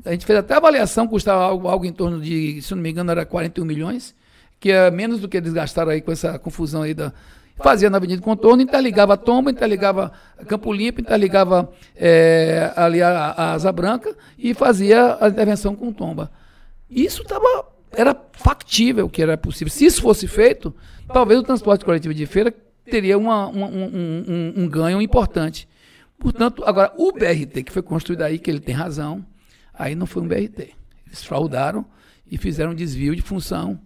[0.05, 3.11] A gente fez até avaliação, custava algo, algo em torno de, se não me engano,
[3.11, 4.15] era 41 milhões,
[4.59, 7.13] que é menos do que eles gastaram aí com essa confusão aí da.
[7.61, 10.13] Fazia na Avenida de Contorno, interligava a Tomba, interligava
[10.47, 16.31] Campo Limpo, interligava é, ali a, a, Asa Branca e fazia a intervenção com Tomba.
[16.89, 19.73] Isso tava, era factível que era possível.
[19.73, 20.73] Se isso fosse feito,
[21.11, 22.55] talvez o transporte coletivo de feira
[22.89, 25.67] teria uma, uma, um, um, um ganho importante.
[26.17, 29.25] Portanto, agora, o BRT que foi construído aí, que ele tem razão,
[29.73, 30.73] aí não foi um BRT.
[31.07, 31.85] Eles fraudaram
[32.29, 33.79] e fizeram um desvio de função.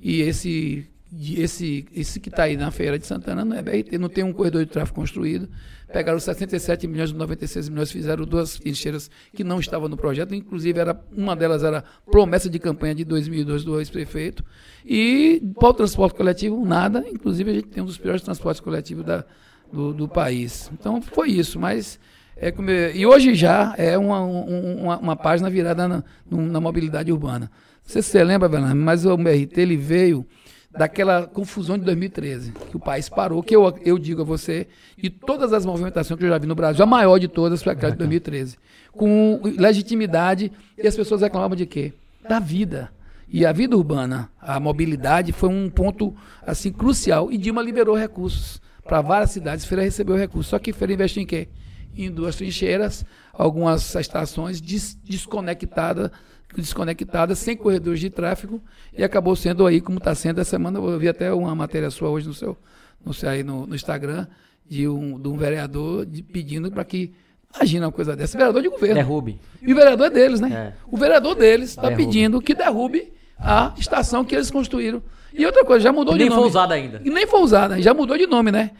[0.00, 4.08] E esse, esse, esse que está aí na Feira de Santana não é BRT, não
[4.08, 5.48] tem um corredor de tráfego construído.
[5.92, 10.34] Pegaram 67 milhões, 96 milhões, fizeram duas trincheiras que não estavam no projeto.
[10.34, 14.44] Inclusive, era, uma delas era promessa de campanha de 2002 do ex-prefeito.
[14.86, 17.04] E para o transporte coletivo, nada.
[17.08, 19.24] Inclusive, a gente tem um dos piores transportes coletivos da,
[19.72, 20.70] do, do país.
[20.72, 21.98] Então foi isso, mas
[22.36, 27.50] é como, e hoje já é uma, uma, uma página virada na, na, mobilidade urbana.
[27.84, 30.26] Não sei se você lembra, Bernardo, mas o MRT ele veio
[30.70, 35.10] daquela confusão de 2013, que o país parou, que eu, eu digo a você, e
[35.10, 37.92] todas as movimentações que eu já vi no Brasil, a maior de todas foi aquela
[37.92, 38.56] de 2013,
[38.92, 41.92] com legitimidade, e as pessoas reclamavam de quê?
[42.28, 42.90] Da vida.
[43.28, 48.60] E a vida urbana, a mobilidade foi um ponto assim crucial, e Dilma liberou recursos
[48.84, 49.64] para várias cidades.
[49.64, 50.50] Feira recebeu recursos.
[50.50, 51.48] Só que Feira investiu em quê?
[51.96, 56.10] Em duas trincheiras, algumas estações des desconectadas,
[56.56, 58.62] desconectadas, sem corredores de tráfego,
[58.96, 60.78] e acabou sendo aí, como está sendo essa semana.
[60.78, 62.56] Eu vi até uma matéria sua hoje no seu,
[63.04, 64.26] no, seu, aí no, no Instagram,
[64.68, 67.12] de um, de um vereador de, pedindo para que.
[67.54, 68.94] Imagina uma coisa dessa, vereador de governo.
[68.94, 69.40] Derrube.
[69.60, 70.52] E o vereador é deles, né?
[70.52, 70.72] É.
[70.86, 75.84] O vereador deles está pedindo que derrube a estação que eles construíram e outra coisa,
[75.84, 76.30] já mudou de nome.
[76.30, 77.00] Nem foi usada ainda.
[77.04, 78.70] E nem foi usada, já mudou de nome, né?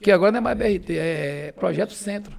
[0.00, 2.34] Que agora não é mais BRT, é Projeto Centro.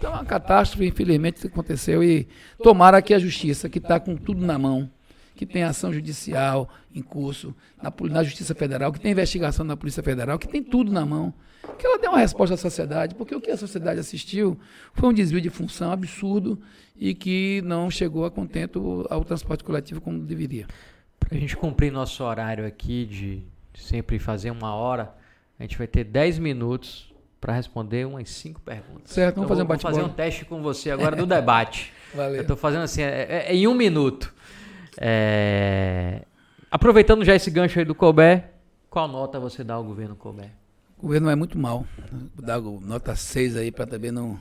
[0.00, 2.02] Então, é uma catástrofe, infelizmente, aconteceu.
[2.02, 2.26] E
[2.62, 4.90] tomara que a justiça, que está com tudo na mão,
[5.36, 10.02] que tem ação judicial em curso na, na, Justiça Federal, que tem investigação na Polícia
[10.02, 11.34] Federal, que tem tudo na mão,
[11.78, 14.58] que ela dê uma resposta à sociedade, porque o que a sociedade assistiu
[14.94, 16.58] foi um desvio de função absurdo
[16.96, 20.66] e que não chegou a contento ao transporte coletivo como deveria.
[21.18, 23.42] Para a gente cumprir nosso horário aqui de
[23.74, 25.14] sempre fazer uma hora,
[25.58, 27.09] a gente vai ter 10 minutos
[27.40, 29.12] para responder umas 5 perguntas.
[29.12, 31.92] Certo, vamos então, fazer um bate Vou fazer um teste com você agora do debate.
[32.14, 32.36] Valeu.
[32.36, 34.32] Eu estou fazendo assim, é, é, é, em um minuto.
[34.98, 36.22] É...
[36.70, 38.44] Aproveitando já esse gancho aí do Colbert,
[38.90, 40.50] qual nota você dá ao governo Colbert?
[40.98, 41.86] O governo é muito mal.
[42.34, 44.38] Dá nota 6 aí para também não.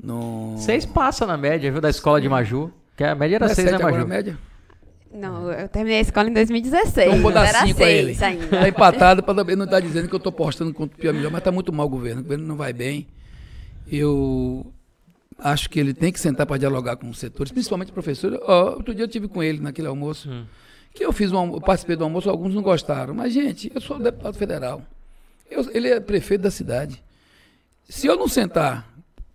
[0.00, 0.56] não...
[0.56, 2.72] 6 passa na média, viu, da escola de Maju.
[2.96, 4.02] Que a média era 6, é né, Maju?
[4.02, 4.38] A média?
[5.12, 7.08] Não, eu terminei a escola em 2016.
[7.08, 8.16] Então vou dar era cinco ele.
[8.24, 8.46] Ainda.
[8.46, 11.12] Tá empatado para também não estar tá dizendo que eu estou postando contra o pior
[11.12, 12.20] melhor, mas está muito mal o governo.
[12.20, 13.06] O governo não vai bem.
[13.90, 14.72] Eu
[15.38, 18.38] acho que ele tem que sentar para dialogar com os setores, principalmente professores.
[18.42, 20.44] Oh, outro dia eu tive com ele naquele almoço, hum.
[20.94, 23.12] que eu fiz um, eu participei do almoço, alguns não gostaram.
[23.12, 24.82] Mas, gente, eu sou deputado federal.
[25.50, 27.02] Eu, ele é prefeito da cidade.
[27.88, 28.90] Se eu não sentar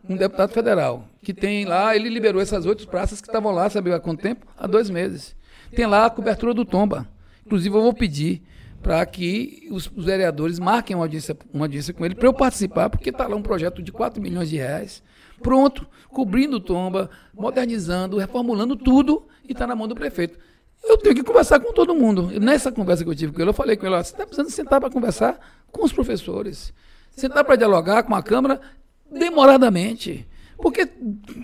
[0.10, 3.94] um deputado federal que tem lá, ele liberou essas oito praças que estavam lá, sabe
[3.94, 4.48] há quanto tempo?
[4.58, 5.36] Há dois meses.
[5.76, 7.08] Tem lá a cobertura do tomba.
[7.46, 8.42] Inclusive, eu vou pedir
[8.82, 13.10] para que os, vereadores marquem uma audiência, uma audiência com ele para eu participar, porque
[13.10, 15.04] está lá um projeto de 4 milhões de reais,
[15.42, 20.38] pronto, cobrindo tomba, modernizando, reformulando tudo e está na mão do prefeito.
[20.84, 22.40] eu tenho que conversar com todo mundo.
[22.40, 24.80] Nessa conversa que eu tive com ele, eu falei com ele: você está precisando sentar
[24.80, 25.40] para conversar
[25.72, 26.74] com os professores,
[27.12, 28.62] sentar para dialogar com a Câmara
[29.12, 30.28] demoradamente.
[30.58, 30.90] Porque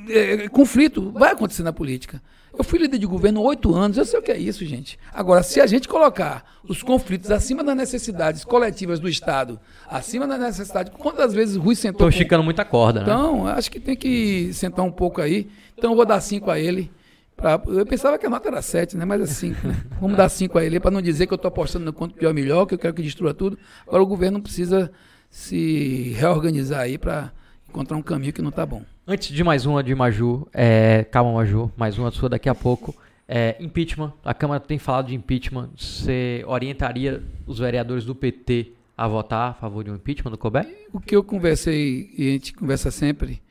[0.09, 2.21] é, conflito vai acontecer na política.
[2.56, 4.99] Eu fui líder de governo oito anos, eu sei o que é isso, gente.
[5.12, 10.39] Agora, se a gente colocar os conflitos acima das necessidades coletivas do Estado, acima das
[10.39, 10.93] necessidades.
[10.95, 12.08] Quantas vezes o Rui sentou.
[12.08, 13.06] Estou esticando muita corda, né?
[13.06, 15.49] Então, acho que tem que sentar um pouco aí.
[15.76, 16.91] Então, eu vou dar cinco a ele.
[17.36, 19.06] Pra, eu pensava que a nota era 7, né?
[19.06, 19.68] Mas é 5.
[19.68, 19.84] Né?
[19.99, 22.34] Vamos dar 5 a ele para não dizer que eu estou apostando no quanto pior
[22.34, 23.58] melhor, que eu quero que destrua tudo.
[23.88, 24.91] Agora o governo precisa
[25.30, 27.32] se reorganizar aí para
[27.68, 28.84] encontrar um caminho que não está bom.
[29.06, 32.95] Antes de mais uma de Maju, é, calma Maju, mais uma sua daqui a pouco.
[33.28, 35.72] É, impeachment, a Câmara tem falado de impeachment.
[35.78, 40.66] Você orientaria os vereadores do PT a votar a favor de um impeachment do COBE?
[40.93, 43.41] O que eu conversei, e a gente conversa sempre,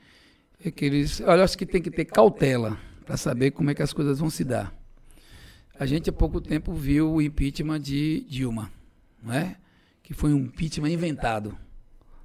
[0.64, 1.20] é que eles.
[1.20, 4.30] Olha, acho que tem que ter cautela para saber como é que as coisas vão
[4.30, 4.74] se dar.
[5.78, 8.70] A gente há pouco tempo viu o impeachment de Dilma,
[9.22, 9.56] não é?
[10.02, 11.56] que foi um impeachment inventado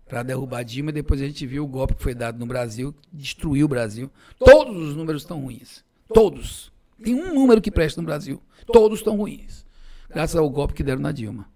[0.07, 0.91] para derrubar Dilma.
[0.91, 4.09] Depois a gente viu o golpe que foi dado no Brasil, destruiu o Brasil.
[4.39, 5.83] Todos os números estão ruins.
[6.13, 6.71] Todos.
[7.03, 8.41] Tem um número que presta no Brasil.
[8.65, 9.65] Todos estão ruins.
[10.09, 11.47] Graças ao golpe que deram na Dilma.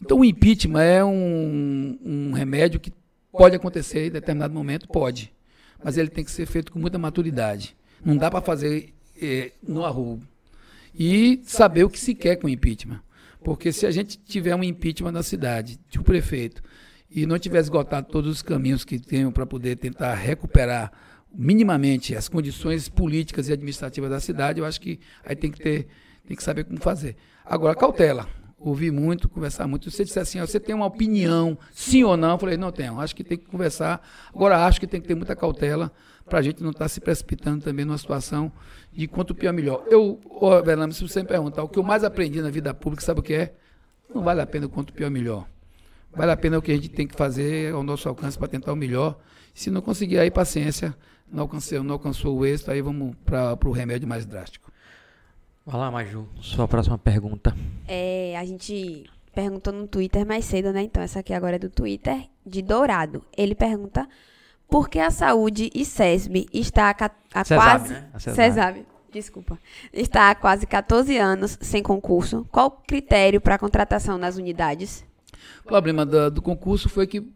[0.00, 2.92] Então o impeachment é um, um remédio que
[3.30, 5.32] pode acontecer em determinado momento, pode.
[5.82, 7.76] Mas ele tem que ser feito com muita maturidade.
[8.04, 10.22] Não dá para fazer é, no arrugo.
[10.94, 13.00] E saber o que se quer com o impeachment.
[13.42, 16.62] Porque se a gente tiver um impeachment na cidade, de um prefeito,
[17.14, 20.90] e não tiver esgotado todos os caminhos que tenham para poder tentar recuperar
[21.32, 25.86] minimamente as condições políticas e administrativas da cidade, eu acho que aí tem que ter,
[26.26, 27.16] tem que saber como fazer.
[27.44, 28.26] Agora, cautela.
[28.58, 29.90] Ouvi muito, conversar muito.
[29.90, 32.98] Se você disser assim, você tem uma opinião, sim ou não, eu falei, não tenho,
[32.98, 34.00] acho que tem que conversar.
[34.34, 35.92] Agora, acho que tem que ter muita cautela
[36.24, 38.50] para a gente não estar tá se precipitando também numa situação
[38.90, 39.84] de quanto pior melhor.
[39.88, 43.04] Eu, oh, Bernardo, se você me perguntar, o que eu mais aprendi na vida pública,
[43.04, 43.54] sabe o que é?
[44.12, 45.46] Não vale a pena quanto pior melhor.
[46.16, 48.72] Vale a pena o que a gente tem que fazer ao nosso alcance para tentar
[48.72, 49.18] o melhor.
[49.52, 50.94] Se não conseguir, aí paciência,
[51.30, 54.72] não alcancou, não alcançou o êxito, aí vamos para o remédio mais drástico.
[55.66, 57.56] Vai lá, Maju, sua próxima pergunta.
[57.88, 59.04] É, a gente
[59.34, 60.82] perguntou no Twitter mais cedo, né?
[60.82, 63.24] Então, essa aqui agora é do Twitter, de Dourado.
[63.36, 64.06] Ele pergunta
[64.68, 67.10] por que a saúde e SESB está a,
[67.40, 67.92] a Cesab, quase.
[67.94, 68.08] Né?
[68.12, 68.36] A Cesab.
[68.36, 69.58] Cesab, desculpa.
[69.92, 72.46] Está há quase 14 anos sem concurso.
[72.52, 75.04] Qual o critério para a contratação nas unidades?
[75.64, 77.26] O problema do, do concurso foi que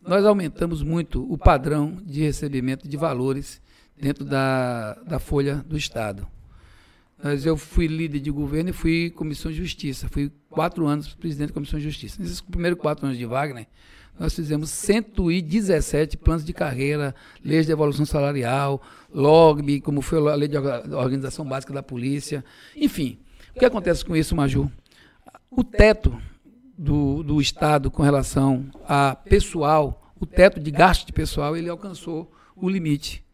[0.00, 3.60] nós aumentamos muito o padrão de recebimento de valores
[3.96, 6.26] dentro da, da folha do Estado.
[7.22, 10.08] Mas eu fui líder de governo e fui comissão de justiça.
[10.08, 12.20] Fui quatro anos presidente da comissão de justiça.
[12.20, 13.68] Nesses primeiros quatro anos de Wagner,
[14.18, 18.82] nós fizemos 117 planos de carreira, leis de evolução salarial,
[19.14, 22.44] LOGB, como foi a lei de organização básica da polícia.
[22.76, 23.18] Enfim,
[23.54, 24.70] o que acontece com isso, Maju?
[25.50, 26.20] O teto
[26.76, 32.30] do, do Estado com relação a pessoal, o teto de gasto de pessoal, ele alcançou
[32.56, 33.24] o limite.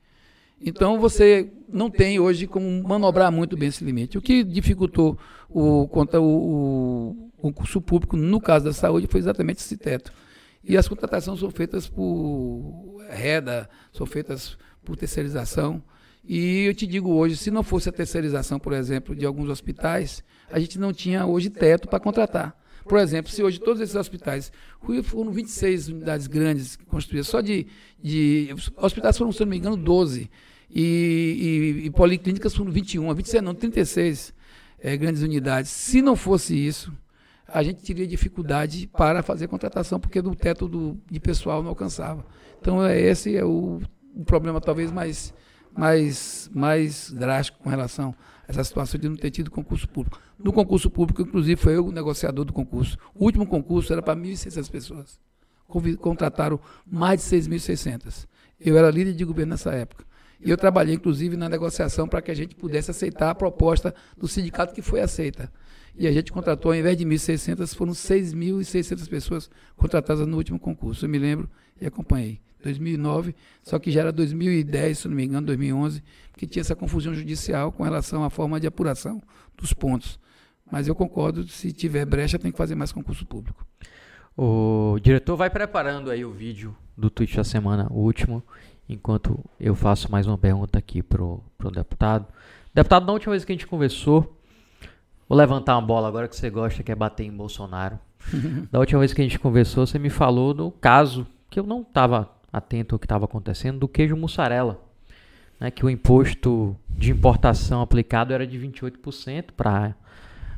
[0.60, 4.18] Então você não tem hoje como manobrar muito bem esse limite.
[4.18, 5.18] O que dificultou
[5.48, 10.12] o, contra o, o concurso público, no caso da saúde, foi exatamente esse teto.
[10.64, 15.82] E as contratações são feitas por reda, são feitas por terceirização.
[16.24, 20.22] E eu te digo hoje, se não fosse a terceirização, por exemplo, de alguns hospitais,
[20.50, 22.54] a gente não tinha hoje teto para contratar.
[22.88, 24.50] Por exemplo, se hoje todos esses hospitais,
[25.04, 27.66] foram 26 unidades grandes construídas, só de,
[28.02, 30.30] de hospitais foram, se não me engano, 12,
[30.70, 34.34] e, e, e policlínicas foram 21, 26 não, 36
[34.80, 35.70] é, grandes unidades.
[35.70, 36.92] Se não fosse isso,
[37.46, 42.24] a gente teria dificuldade para fazer contratação, porque do teto do, de pessoal não alcançava.
[42.60, 43.80] Então, é, esse é o,
[44.14, 45.34] o problema talvez mais,
[45.76, 48.14] mais, mais drástico com relação
[48.48, 50.18] essa situação de não ter tido concurso público.
[50.38, 52.96] No concurso público, inclusive, foi eu o negociador do concurso.
[53.14, 55.20] O último concurso era para 1.600 pessoas.
[56.00, 56.58] Contrataram
[56.90, 58.26] mais de 6.600.
[58.58, 60.02] Eu era líder de governo nessa época.
[60.40, 64.26] E eu trabalhei, inclusive, na negociação para que a gente pudesse aceitar a proposta do
[64.26, 65.52] sindicato que foi aceita.
[65.94, 71.04] E a gente contratou, ao invés de 1.600, foram 6.600 pessoas contratadas no último concurso.
[71.04, 72.40] Eu me lembro e acompanhei.
[72.62, 76.02] 2009, só que já era 2010, se não me engano, 2011,
[76.36, 79.22] que tinha essa confusão judicial com relação à forma de apuração
[79.56, 80.18] dos pontos.
[80.70, 83.66] Mas eu concordo, se tiver brecha, tem que fazer mais concurso público.
[84.36, 88.42] O diretor vai preparando aí o vídeo do tweet da semana, o último,
[88.88, 92.26] enquanto eu faço mais uma pergunta aqui pro, pro deputado.
[92.72, 94.36] Deputado, na última vez que a gente conversou,
[95.28, 97.98] vou levantar uma bola agora que você gosta, que é bater em Bolsonaro.
[98.70, 101.82] da última vez que a gente conversou, você me falou do caso que eu não
[101.82, 104.88] estava atento ao que estava acontecendo do queijo mussarela
[105.60, 109.94] né, que o imposto de importação aplicado era de 28% para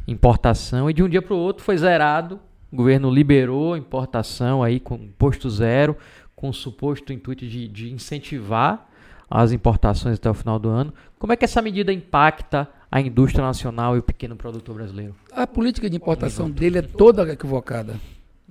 [0.07, 2.41] importação e de um dia para o outro foi zerado.
[2.71, 5.97] O governo liberou a importação aí com imposto zero,
[6.37, 8.89] com o suposto intuito de, de incentivar
[9.29, 10.93] as importações até o final do ano.
[11.19, 15.15] Como é que essa medida impacta a indústria nacional e o pequeno produtor brasileiro?
[15.33, 17.97] A política de importação dele é toda equivocada.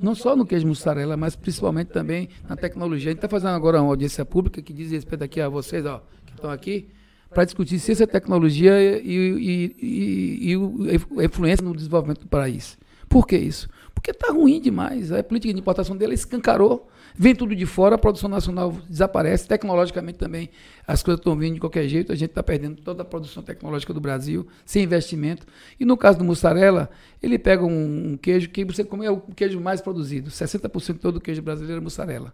[0.01, 3.09] Não só no queijo mussarela, mas principalmente também na tecnologia.
[3.09, 6.01] A gente está fazendo agora uma audiência pública que diz respeito aqui a vocês, ó,
[6.25, 6.87] que estão aqui,
[7.29, 12.77] para discutir ciência, tecnologia e, e, e, e, a influência no desenvolvimento do país.
[13.07, 13.69] Por que isso?
[13.93, 15.11] Porque está ruim demais.
[15.11, 16.89] A política de importação dele escancarou.
[17.15, 19.47] Vem tudo de fora, a produção nacional desaparece.
[19.47, 20.49] Tecnologicamente também
[20.87, 22.11] as coisas estão vindo de qualquer jeito.
[22.11, 25.45] A gente está perdendo toda a produção tecnológica do Brasil, sem investimento.
[25.79, 26.89] E no caso do mussarela,
[27.21, 30.29] ele pega um, um queijo que você come, é o queijo mais produzido.
[30.29, 32.33] 60% de todo o queijo brasileiro é mussarela.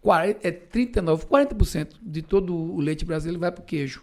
[0.00, 4.02] 40, é 39, 40% de todo o leite brasileiro vai para o queijo.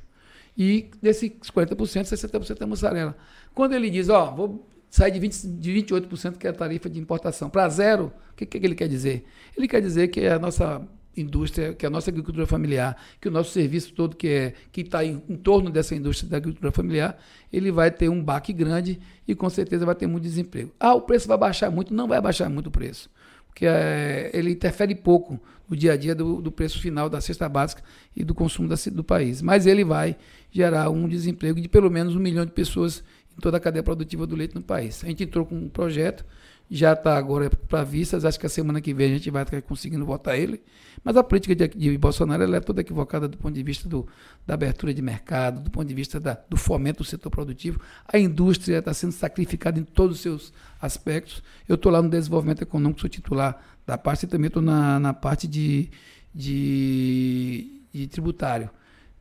[0.57, 3.15] E desses 40%, 60% é mussarela.
[3.53, 6.99] Quando ele diz, ó, vou sai de, 20, de 28%, que é a tarifa de
[6.99, 9.25] importação, para zero, o que, que ele quer dizer?
[9.57, 10.85] Ele quer dizer que a nossa
[11.15, 15.03] indústria, que a nossa agricultura familiar, que o nosso serviço todo que é que está
[15.03, 17.17] em, em, torno dessa indústria da agricultura familiar,
[17.51, 20.73] ele vai ter um baque grande e com certeza vai ter muito desemprego.
[20.79, 21.93] Ah, o preço vai baixar muito?
[21.93, 23.09] Não vai baixar muito o preço,
[23.47, 25.39] porque é, ele interfere pouco
[25.69, 27.81] no dia a dia do, do, preço final da cesta básica
[28.13, 30.17] e do consumo da, do país, mas ele vai
[30.51, 33.01] gerar um desemprego de pelo menos um milhão de pessoas
[33.37, 35.03] em toda a cadeia produtiva do leite no país.
[35.03, 36.25] A gente entrou com um projeto,
[36.69, 39.61] já está agora para vistas, acho que a semana que vem a gente vai estar
[39.61, 40.61] conseguindo votar ele,
[41.03, 44.07] mas a política de, de Bolsonaro é toda equivocada do ponto de vista do,
[44.47, 47.81] da abertura de mercado, do ponto de vista da, do fomento do setor produtivo.
[48.07, 51.43] A indústria está sendo sacrificada em todos os seus aspectos.
[51.67, 55.13] Eu estou lá no desenvolvimento econômico, sou titular da parte e também estou na, na
[55.13, 55.89] parte de,
[56.33, 58.69] de, de tributário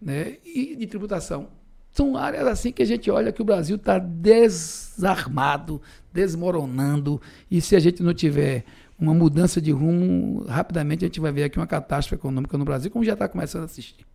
[0.01, 0.37] né?
[0.45, 1.49] e de tributação
[1.93, 5.81] são áreas assim que a gente olha que o Brasil está desarmado,
[6.13, 7.21] desmoronando,
[7.51, 8.65] e se a gente não tiver
[8.99, 12.91] uma mudança de rumo, rapidamente a gente vai ver aqui uma catástrofe econômica no Brasil,
[12.91, 14.07] como já está começando a assistir.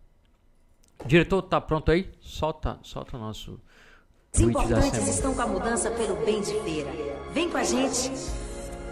[1.04, 2.08] Diretor, tá pronto aí?
[2.20, 3.60] Solta, solta o nosso.
[4.32, 6.90] Os importantes estão com a mudança pelo bem de feira.
[7.32, 8.10] Vem com a gente.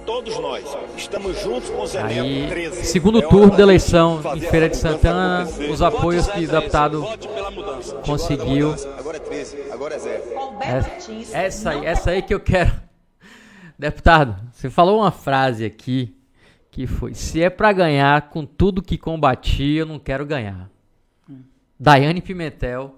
[0.07, 0.65] Todos nós
[0.97, 2.85] estamos juntos com o Zé Aí, 13.
[2.85, 7.05] Segundo é turno da eleição em Feira de Santana, os apoios que o deputado
[8.05, 8.75] conseguiu.
[8.99, 10.23] Agora é 13, agora é Zé.
[10.61, 12.73] Essa, essa aí, essa aí que eu quero.
[13.79, 16.15] Deputado, você falou uma frase aqui
[16.71, 20.69] que foi: se é para ganhar com tudo que combati, eu não quero ganhar.
[21.81, 22.95] Daiane Pimentel,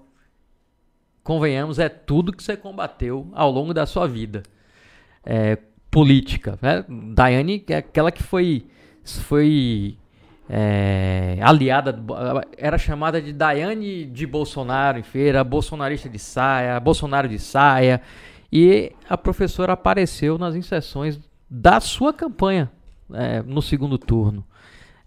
[1.23, 4.43] convenhamos, é tudo que você combateu ao longo da sua vida.
[5.25, 5.57] É,
[5.97, 6.59] política.
[6.61, 6.85] Né?
[6.87, 8.67] Daiane é aquela que foi,
[9.03, 9.97] foi
[10.47, 11.99] é, aliada,
[12.55, 17.99] era chamada de Daiane de Bolsonaro em feira, bolsonarista de saia, Bolsonaro de saia.
[18.53, 21.19] E a professora apareceu nas inserções
[21.49, 22.71] da sua campanha
[23.11, 24.45] é, no segundo turno.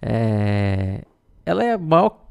[0.03, 1.05] É,
[1.47, 2.26] ela é a maior.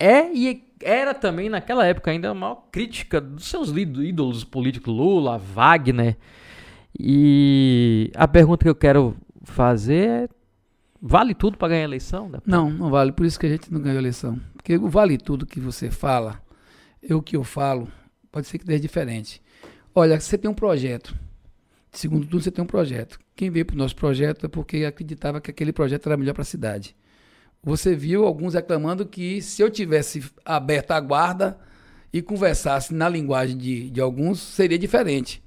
[0.00, 5.38] É e era também naquela época ainda a maior crítica dos seus ídolos políticos, Lula,
[5.38, 6.16] Wagner.
[6.98, 10.28] E a pergunta que eu quero fazer é:
[11.00, 12.30] vale tudo para ganhar a eleição?
[12.46, 13.12] Não, não vale.
[13.12, 14.40] Por isso que a gente não ganhou a eleição.
[14.54, 16.40] Porque o vale tudo que você fala,
[17.02, 17.88] eu que eu falo,
[18.30, 19.42] pode ser que dê diferente.
[19.94, 21.14] Olha, você tem um projeto.
[21.90, 23.18] Segundo tudo, você tem um projeto.
[23.36, 26.42] Quem veio para o nosso projeto é porque acreditava que aquele projeto era melhor para
[26.42, 26.96] a cidade.
[27.62, 31.58] Você viu alguns reclamando que se eu tivesse aberto a guarda
[32.12, 35.42] e conversasse na linguagem de, de alguns, seria diferente.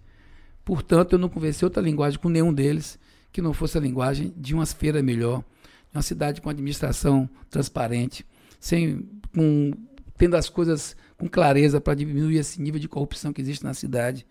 [0.66, 3.00] Portanto, eu não conversei outra linguagem com nenhum deles
[3.32, 5.44] que não fosse a linguagem de uma feira melhor,
[5.92, 8.26] de uma cidade com administração transparente,
[8.60, 9.72] sem, com,
[10.18, 14.26] tendo as coisas com clareza para diminuir esse nível de corrupção que existe na cidade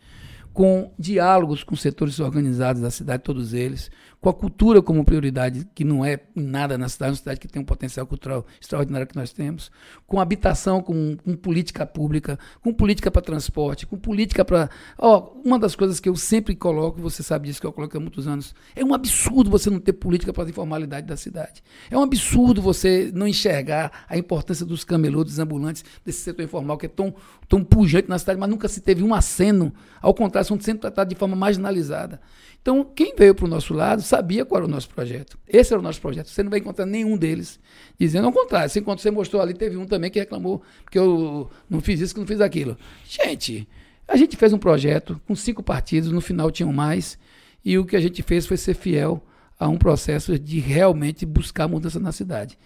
[0.54, 3.90] com diálogos com setores organizados da cidade, todos eles,
[4.24, 7.60] com a cultura como prioridade, que não é nada na cidade, uma cidade que tem
[7.60, 9.70] um potencial cultural extraordinário que nós temos,
[10.06, 14.70] com habitação, com, com política pública, com política para transporte, com política para.
[14.96, 18.00] Ó, uma das coisas que eu sempre coloco, você sabe disso que eu coloco há
[18.00, 21.62] muitos anos, é um absurdo você não ter política para a informalidade da cidade.
[21.90, 26.86] É um absurdo você não enxergar a importância dos camelôs, ambulantes, desse setor informal que
[26.86, 27.14] é tão,
[27.46, 29.70] tão pujante na cidade, mas nunca se teve um aceno.
[30.00, 32.22] Ao contrário, são sempre tratados de forma marginalizada.
[32.64, 35.38] Então, quem veio para o nosso lado sabia qual era o nosso projeto.
[35.46, 36.30] Esse era o nosso projeto.
[36.30, 37.60] Você não vai encontrar nenhum deles
[38.00, 38.70] dizendo ao contrário.
[38.70, 42.14] Você, enquanto você mostrou ali, teve um também que reclamou que eu não fiz isso,
[42.14, 42.74] que não fiz aquilo.
[43.06, 43.68] Gente,
[44.08, 47.18] a gente fez um projeto com cinco partidos, no final tinham mais,
[47.62, 49.22] e o que a gente fez foi ser fiel
[49.58, 52.58] a um processo de realmente buscar mudança na cidade.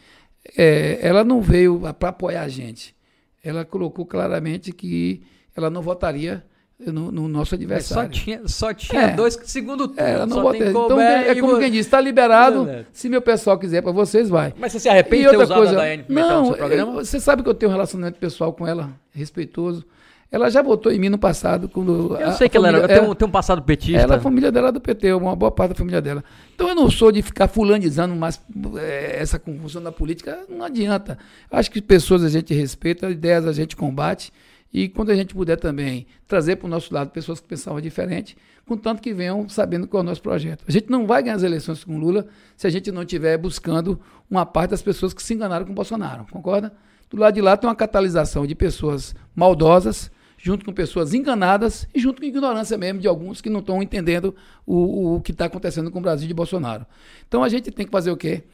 [0.56, 2.94] É, ela não veio para apoiar a gente.
[3.42, 5.24] ela colocou claramente que
[5.56, 6.44] ela não votaria
[6.86, 8.10] no, no nosso Mas Só adversário.
[8.10, 9.14] tinha, só tinha É.
[9.14, 10.00] dois segundo turno.
[10.02, 12.68] É, ela não só tem Então, é como vo- quem diz, está liberado.
[12.92, 14.54] Se meu pessoal quiser para vocês, vai.
[14.58, 16.92] Mas você se arrepende de ter usado coisa, a Daiane Pimentel no seu programa?
[16.92, 19.84] eu- você sabe que eu tenho um relacionamento pessoal com ela, respeitoso.
[20.30, 21.70] Ela já votou em mim no passado.
[21.70, 23.98] Quando Eu sei que ela, era, família- tem, um, tem um passado petista.
[23.98, 26.22] ela, a família dela é do PT, uma boa parte da família dela.
[26.54, 28.38] Então eu não sou de ficar fulanizando mais
[28.76, 31.16] eh, essa confusão da política, não adianta.
[31.50, 34.30] Acho que pessoas a gente respeita, ideias a gente combate.
[34.72, 38.36] E quando a gente puder também trazer para o nosso lado pessoas que pensavam diferente,
[38.66, 40.64] contanto que venham sabendo qual é o nosso projeto.
[40.68, 43.98] A gente não vai ganhar as eleições com Lula se a gente não estiver buscando
[44.30, 46.72] uma parte das pessoas que se enganaram com Bolsonaro, concorda?
[47.08, 51.98] Do lado de lá tem uma catalisação de pessoas maldosas, junto com pessoas enganadas e
[51.98, 54.34] junto com ignorância mesmo de alguns que não estão entendendo
[54.66, 56.86] o, o que está acontecendo com o Brasil de Bolsonaro.
[57.26, 58.44] Então a gente tem que fazer o quê?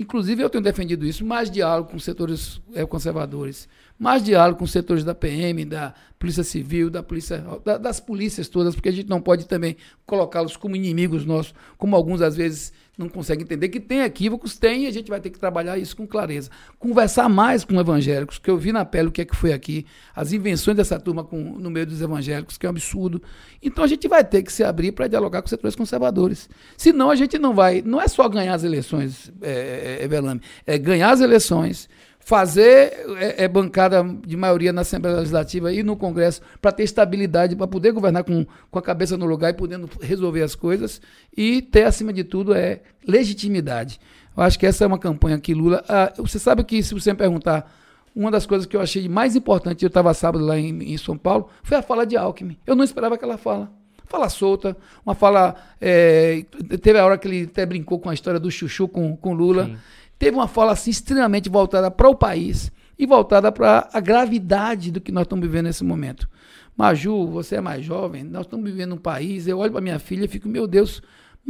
[0.00, 5.04] Inclusive, eu tenho defendido isso, mais diálogo com setores eh, conservadores, mais diálogo com setores
[5.04, 9.20] da PM, da Polícia Civil, da polícia, da- das polícias todas, porque a gente não
[9.20, 9.76] pode também
[10.06, 14.84] colocá-los como inimigos nossos, como alguns às vezes não conseguem entender que tem equívocos, tem,
[14.84, 16.50] e a gente vai ter que trabalhar isso com clareza.
[16.78, 19.86] Conversar mais com evangélicos, que eu vi na pele o que é que foi aqui,
[20.14, 23.22] as invenções dessa turma com, no meio dos evangélicos, que é um absurdo.
[23.62, 26.48] Então a gente vai ter que se abrir para dialogar com os setores conservadores.
[26.76, 30.78] Senão a gente não vai, não é só ganhar as eleições, é, é, é, é
[30.78, 31.88] ganhar as eleições,
[32.20, 37.56] fazer é, é, bancada de maioria na Assembleia Legislativa e no Congresso para ter estabilidade,
[37.56, 41.00] para poder governar com, com a cabeça no lugar e podendo resolver as coisas
[41.36, 43.98] e ter, acima de tudo, é legitimidade.
[44.36, 45.82] Eu acho que essa é uma campanha que Lula.
[45.88, 47.74] ah, você sabe que, se você me perguntar,
[48.14, 51.16] uma das coisas que eu achei mais importante, eu estava sábado lá em, em São
[51.16, 52.56] Paulo, foi a fala de Alckmin.
[52.66, 53.72] Eu não esperava aquela fala.
[54.06, 55.54] Fala solta, uma fala.
[55.80, 56.44] é,
[56.82, 59.66] teve a hora que ele até brincou com a história do Chuchu com, com Lula.
[59.66, 59.76] Sim.
[60.20, 65.00] Teve uma fala assim, extremamente voltada para o país e voltada para a gravidade do
[65.00, 66.28] que nós estamos vivendo nesse momento.
[66.76, 69.48] Maju, você é mais jovem, nós estamos vivendo um país.
[69.48, 71.00] Eu olho para minha filha e fico, meu Deus,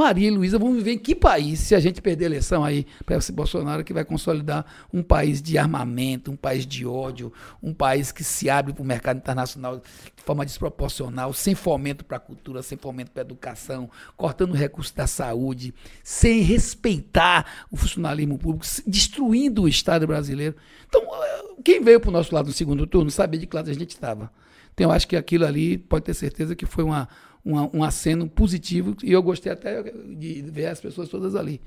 [0.01, 2.87] Maria e Luísa vão viver em que país se a gente perder a eleição aí
[3.05, 7.31] para esse Bolsonaro que vai consolidar um país de armamento, um país de ódio,
[7.63, 12.17] um país que se abre para o mercado internacional de forma desproporcional, sem fomento para
[12.17, 18.39] a cultura, sem fomento para a educação, cortando recursos da saúde, sem respeitar o funcionalismo
[18.39, 20.57] público, destruindo o Estado brasileiro.
[20.89, 23.69] Então, eh, quem veio para o nosso lado no segundo turno sabia de que lado
[23.69, 24.33] a gente estava.
[24.73, 27.07] Então, eu acho que aquilo ali pode ter certeza que foi uma,
[27.45, 31.61] uma- um aceno positivo e eu gostei até de ver as pessoas todas ali.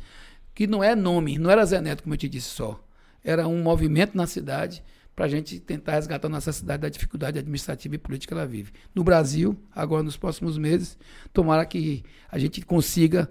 [0.54, 2.80] Que não é nome, não era Zé Neto, como eu te disse só.
[3.24, 4.84] Era um movimento na cidade
[5.16, 8.72] para a gente tentar resgatar nossa cidade da dificuldade administrativa e política que ela vive.
[8.94, 10.98] No Brasil, agora nos próximos meses,
[11.32, 13.30] tomara que a gente consiga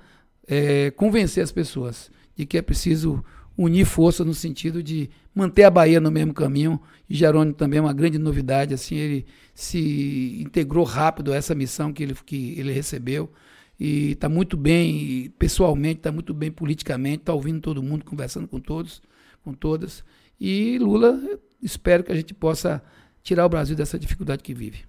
[0.48, 3.24] eh, convencer as pessoas de que é preciso
[3.56, 6.80] unir força no sentido de manter a Bahia no mesmo caminho.
[7.08, 11.92] E Jerônimo também é uma grande novidade, assim, ele se integrou rápido a essa missão
[11.92, 13.30] que ele, que ele recebeu
[13.78, 18.60] e está muito bem pessoalmente, está muito bem politicamente, está ouvindo todo mundo, conversando com
[18.60, 19.02] todos,
[19.42, 20.04] com todas.
[20.40, 21.20] E Lula,
[21.60, 22.82] espero que a gente possa
[23.22, 24.84] tirar o Brasil dessa dificuldade que vive.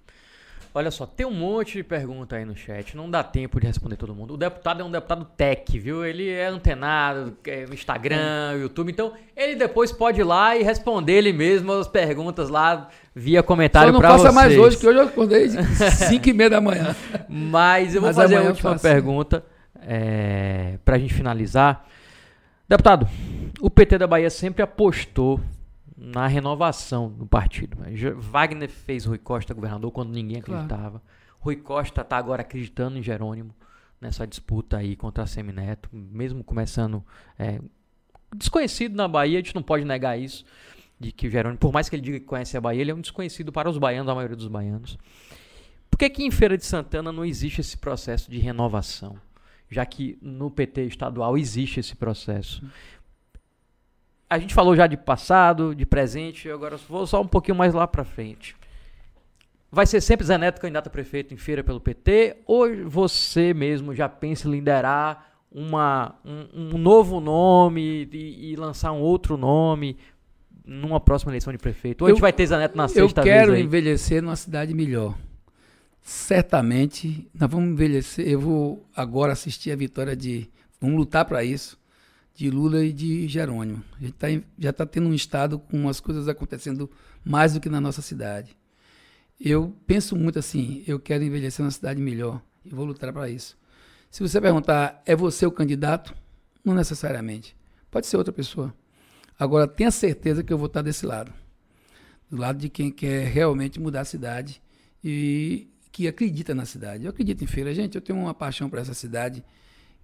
[0.76, 3.96] Olha só, tem um monte de pergunta aí no chat, não dá tempo de responder
[3.96, 4.34] todo mundo.
[4.34, 6.04] O deputado é um deputado tech, viu?
[6.04, 11.32] Ele é antenado é, Instagram, YouTube, então ele depois pode ir lá e responder ele
[11.32, 14.34] mesmo as perguntas lá via comentário não pra faça vocês.
[14.34, 16.96] mais hoje, que hoje eu acordei 5 e meia da manhã.
[17.30, 19.46] Mas eu vou Mas fazer a última pergunta
[19.80, 21.86] é, para a gente finalizar.
[22.68, 23.08] Deputado,
[23.62, 25.40] o PT da Bahia sempre apostou
[26.06, 27.78] na renovação do partido.
[28.20, 30.64] Wagner fez Rui Costa governador quando ninguém Claro.
[30.66, 31.02] acreditava.
[31.40, 33.56] Rui Costa está agora acreditando em Jerônimo
[34.02, 37.02] nessa disputa aí contra a Semineto, mesmo começando
[37.40, 37.62] é,
[38.36, 40.44] desconhecido na Bahia, a gente não pode negar isso,
[41.00, 42.96] de que o Jerônimo, por mais que ele diga que conhece a Bahia, ele é
[42.96, 44.98] um desconhecido para os baianos, a maioria dos baianos.
[45.90, 49.16] Por que, que em Feira de Santana não existe esse processo de renovação?
[49.70, 52.62] Já que no PT estadual existe esse processo.
[54.34, 57.86] A gente falou já de passado, de presente, agora vou só um pouquinho mais lá
[57.88, 58.56] para frente.
[59.72, 62.38] Vai ser sempre Zé Neto candidato a prefeito em feira pelo PT?
[62.46, 68.92] Ou você mesmo já pensa em liderar uma, um, um novo nome e, e lançar
[68.92, 69.98] um outro nome
[70.66, 72.02] numa próxima eleição de prefeito?
[72.02, 73.64] Ou a Eu- gente vai ter Zé Neto na Eu sexta quero vez aí?
[73.66, 75.16] envelhecer numa cidade melhor.
[76.02, 78.28] Certamente, nós vamos envelhecer.
[78.28, 80.50] Eu vou agora assistir a vitória de.
[80.80, 81.78] Vamos lutar para isso.
[82.34, 83.84] De Lula e de Jerônimo.
[83.98, 84.28] A gente tá
[84.58, 86.90] já está tendo um estado com umas coisas acontecendo
[87.24, 88.58] mais do que na nossa cidade.
[89.40, 93.58] Eu penso muito assim: eu quero envelhecer numa cidade melhor e vou lutar para isso.
[94.10, 96.16] Se você perguntar, é você o candidato?
[96.64, 97.56] Não necessariamente.
[97.90, 98.74] Pode ser outra pessoa.
[99.38, 101.34] Agora, tenha certeza que eu vou estar desse lado
[102.34, 104.60] do lado de quem quer realmente mudar a cidade
[105.04, 107.04] e que acredita na cidade.
[107.04, 107.94] Eu acredito em feira, gente.
[107.94, 109.44] Eu tenho uma paixão por essa cidade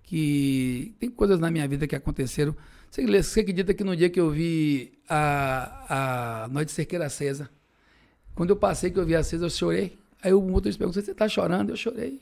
[0.10, 2.55] que tem coisas na minha vida que aconteceram.
[2.89, 7.47] Você, acredita que no dia que eu vi a, a Noite Cerqueira Acesa,
[8.34, 9.95] quando eu passei que eu vi acesa, eu chorei.
[10.24, 11.70] Aí o motorista perguntou, você está chorando?
[11.70, 12.20] Eu chorei.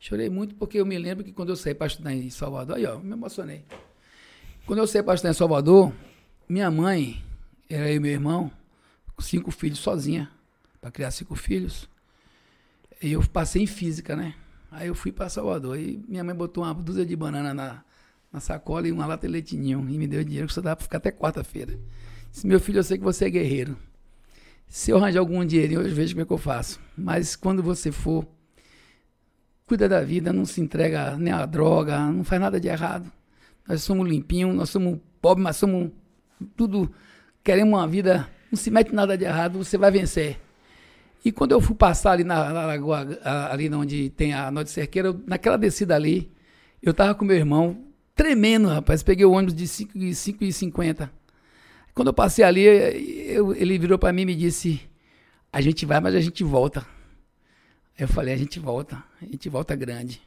[0.00, 2.86] Chorei muito porque eu me lembro que quando eu saí para estudar em Salvador, aí
[2.86, 3.62] ó, me emocionei.
[4.64, 5.92] Quando eu saí para estudar em Salvador,
[6.48, 7.22] minha mãe,
[7.68, 8.50] era eu e meu irmão,
[9.18, 10.30] cinco filhos sozinha,
[10.80, 11.86] para criar cinco filhos.
[13.02, 14.34] E eu passei em física, né?
[14.72, 15.78] Aí eu fui para Salvador.
[15.78, 17.84] E minha mãe botou uma dúzia de banana na,
[18.32, 19.86] na sacola e uma lata de leitinho.
[19.88, 21.78] E me deu dinheiro que só dava para ficar até quarta-feira.
[22.30, 23.76] Disse, meu filho, eu sei que você é guerreiro.
[24.66, 26.80] Se eu arranjar algum dinheirinho, eu vejo como é que eu faço.
[26.96, 28.26] Mas quando você for,
[29.66, 33.12] cuida da vida, não se entrega nem a droga, não faz nada de errado.
[33.68, 35.90] Nós somos limpinhos, nós somos pobres, mas somos
[36.56, 36.90] tudo.
[37.44, 40.40] Queremos uma vida, não se mete nada de errado, você vai vencer.
[41.24, 43.06] E quando eu fui passar ali na, na lagoa,
[43.50, 46.32] ali onde tem a Norte Cerqueira, eu, naquela descida ali,
[46.82, 49.02] eu tava com meu irmão, tremendo, rapaz.
[49.02, 51.08] Peguei o ônibus de 5,50.
[51.94, 54.80] Quando eu passei ali, eu, ele virou para mim e me disse:
[55.52, 56.84] A gente vai, mas a gente volta.
[57.96, 60.20] Eu falei: A gente volta, a gente volta grande.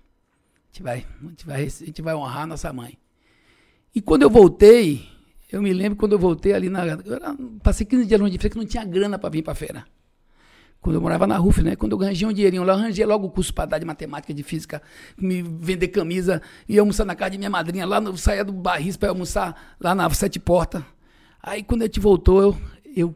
[0.64, 2.98] A gente vai, a gente vai, a gente vai honrar nossa mãe.
[3.93, 5.08] E quando eu voltei,
[5.52, 6.86] eu me lembro quando eu voltei ali na.
[6.86, 9.86] Eu passei 15 dias longe de feira que não tinha grana para vir para feira.
[10.86, 11.75] Quando eu morava na RUF, né?
[11.75, 14.43] Quando eu ganhei um dinheirinho lá, arranjei logo o curso para dar de matemática, de
[14.43, 14.79] física,
[15.17, 18.95] me vender camisa, ia almoçar na casa de minha madrinha, lá no, saía do barris
[18.95, 20.83] para almoçar lá na Sete Portas.
[21.41, 22.57] Aí quando a gente voltou, eu,
[22.95, 23.15] eu,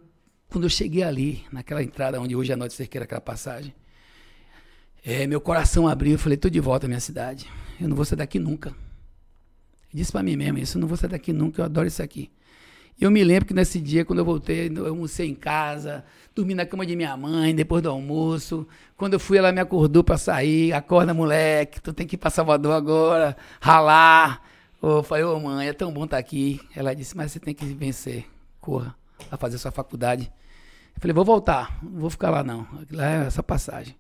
[0.49, 3.72] quando eu cheguei ali, naquela entrada onde hoje é a Noite Cerqueira, aquela passagem,
[5.05, 7.47] é, meu coração abriu, eu falei, tô de volta à minha cidade.
[7.80, 8.70] Eu não vou sair daqui nunca.
[8.70, 8.76] Eu
[9.93, 12.32] disse para mim mesmo isso, eu não vou sair daqui nunca, eu adoro isso aqui.
[13.00, 16.04] Eu me lembro que nesse dia, quando eu voltei, eu almocei em casa,
[16.36, 18.68] dormi na cama de minha mãe depois do almoço.
[18.97, 20.74] Quando eu fui, ela me acordou para sair.
[20.74, 24.41] Acorda, moleque, tu tem que ir para Salvador agora, ralar.
[24.84, 26.60] Eu falei, ô mãe, é tão bom estar tá aqui.
[26.76, 28.26] Ela disse, mas você tem que vencer.
[28.60, 28.93] Corra,
[29.32, 30.30] a fazer sua faculdade.
[30.93, 32.68] Eu falei, vou voltar, não vou ficar lá não.
[32.91, 33.95] Lá é essa passagem.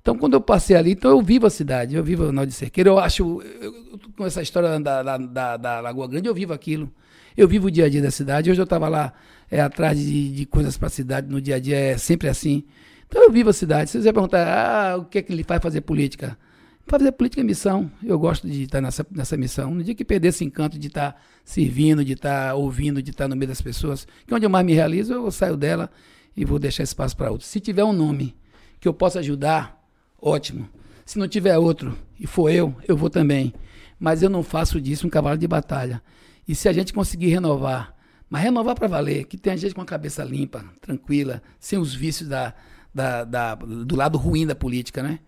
[0.00, 2.52] Então, quando eu passei ali, então eu vivo a cidade, eu vivo o Nó de
[2.52, 2.88] Cerqueira.
[2.88, 6.90] Eu acho, eu, com essa história da, da, da, da Lagoa Grande, eu vivo aquilo.
[7.38, 8.50] Eu vivo o dia a dia da cidade.
[8.50, 9.12] Hoje eu estava lá
[9.48, 12.64] é, atrás de, de coisas para a cidade, no dia a dia é sempre assim.
[13.06, 13.90] Então eu vivo a cidade.
[13.90, 16.36] Se você perguntar, ah, o que é que ele faz fazer política?
[16.84, 17.88] Fazer política é missão.
[18.02, 19.72] Eu gosto de estar nessa, nessa missão.
[19.72, 21.14] No dia que perder esse encanto de estar
[21.44, 24.66] servindo, de estar ouvindo, de estar no meio das pessoas, que é onde eu mais
[24.66, 25.92] me realizo, eu saio dela
[26.36, 27.48] e vou deixar espaço para outros.
[27.48, 28.34] Se tiver um nome
[28.80, 29.80] que eu possa ajudar,
[30.20, 30.68] ótimo.
[31.06, 33.54] Se não tiver outro e for eu, eu vou também.
[33.96, 36.02] Mas eu não faço disso um cavalo de batalha.
[36.48, 37.94] E se a gente conseguir renovar,
[38.30, 42.26] mas renovar para valer, que tenha gente com a cabeça limpa, tranquila, sem os vícios
[42.26, 42.54] da,
[42.92, 45.20] da, da, do lado ruim da política, né?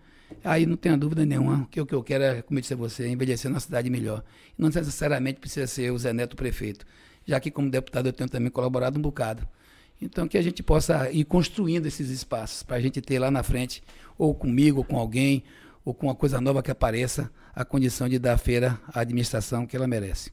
[0.43, 2.77] Aí não tenha dúvida nenhuma que o que eu quero é, como eu disse a
[2.77, 4.23] você, envelhecer na cidade melhor.
[4.57, 6.85] Não necessariamente precisa ser o Zé Neto prefeito,
[7.23, 9.47] já que como deputado eu tenho também colaborado um bocado.
[10.01, 13.43] Então que a gente possa ir construindo esses espaços para a gente ter lá na
[13.43, 13.83] frente,
[14.17, 15.43] ou comigo, ou com alguém,
[15.85, 19.67] ou com uma coisa nova que apareça, a condição de dar à feira a administração
[19.67, 20.31] que ela merece.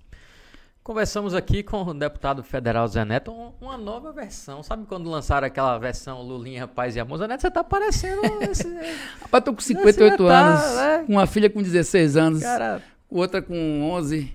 [0.89, 3.31] Conversamos aqui com o deputado federal Zé Neto,
[3.61, 4.63] uma nova versão.
[4.63, 7.19] Sabe quando lançaram aquela versão Lulinha, Paz e Amor?
[7.19, 8.23] Zé Neto, você tá parecendo.
[8.51, 8.67] Esse...
[9.21, 11.05] Rapaz, tô com 58 tá, anos, né?
[11.07, 12.83] uma filha com 16 anos, Cara...
[13.07, 14.35] outra com 11.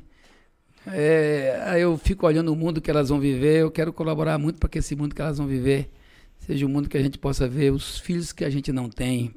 [0.85, 3.61] É, eu fico olhando o mundo que elas vão viver.
[3.61, 5.91] Eu quero colaborar muito para que esse mundo que elas vão viver
[6.37, 9.33] seja um mundo que a gente possa ver os filhos que a gente não tem,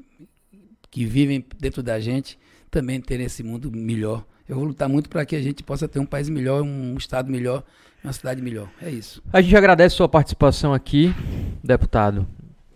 [0.90, 2.38] que vivem dentro da gente,
[2.70, 5.98] também terem esse mundo melhor eu vou lutar muito para que a gente possa ter
[5.98, 7.64] um país melhor, um estado melhor,
[8.02, 8.68] uma cidade melhor.
[8.81, 9.23] É isso.
[9.32, 11.14] A gente agradece sua participação aqui,
[11.62, 12.27] deputado.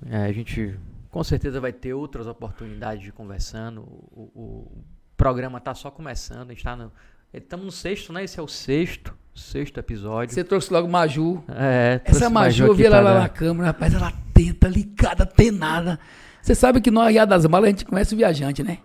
[0.09, 0.77] É, a gente
[1.11, 3.83] com certeza vai ter outras oportunidades de conversando.
[3.83, 4.85] O, o
[5.17, 6.91] programa está só começando, está no.
[7.33, 8.25] Estamos no sexto, né?
[8.25, 10.35] Esse é o sexto, sexto episódio.
[10.35, 11.45] Você trouxe logo Maju.
[11.49, 15.99] É, Essa Maju, eu vi ela lá na câmera, rapaz, ela tenta, ligada, tem nada.
[16.43, 18.79] Você sabe que no Arriar das Malas a gente conhece o viajante, né?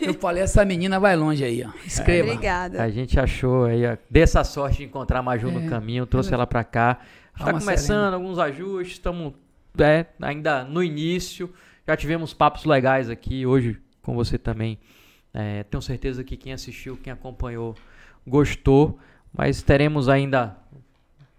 [0.00, 1.70] Eu falei, essa menina vai longe aí, ó.
[1.86, 2.30] Escreva.
[2.30, 2.82] Obrigada.
[2.82, 6.46] A gente achou aí, dessa sorte de encontrar a Maju é, no caminho, trouxe ela
[6.46, 7.00] para cá.
[7.36, 9.34] Está começando alguns ajustes, estamos
[9.78, 11.52] é, ainda no início.
[11.86, 14.78] Já tivemos papos legais aqui hoje com você também.
[15.32, 17.74] É, tenho certeza que quem assistiu, quem acompanhou,
[18.26, 18.98] gostou.
[19.32, 20.56] Mas teremos ainda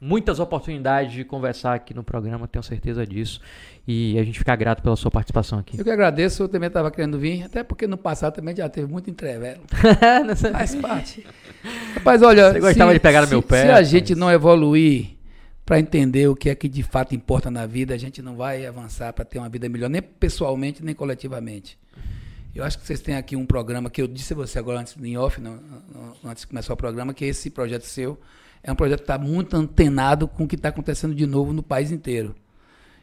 [0.02, 3.40] muitas oportunidades de conversar aqui no programa, tenho certeza disso.
[3.88, 5.80] E a gente fica grato pela sua participação aqui.
[5.80, 8.92] Eu que agradeço, eu também estava querendo vir, até porque no passado também já teve
[8.92, 9.62] muito entrevero.
[10.52, 11.26] Faz parte.
[11.94, 12.52] Rapaz, olha.
[12.52, 13.64] Você gostava se, de pegar no meu pé.
[13.64, 15.18] Se a gente não evoluir
[15.64, 18.66] para entender o que é que de fato importa na vida, a gente não vai
[18.66, 21.78] avançar para ter uma vida melhor, nem pessoalmente, nem coletivamente.
[22.54, 24.96] Eu acho que vocês têm aqui um programa que eu disse a você agora antes
[25.02, 25.54] em off, não,
[25.94, 28.20] não, antes de começar o programa, que esse projeto seu
[28.64, 31.64] é um projeto que está muito antenado com o que está acontecendo de novo no
[31.64, 32.36] país inteiro.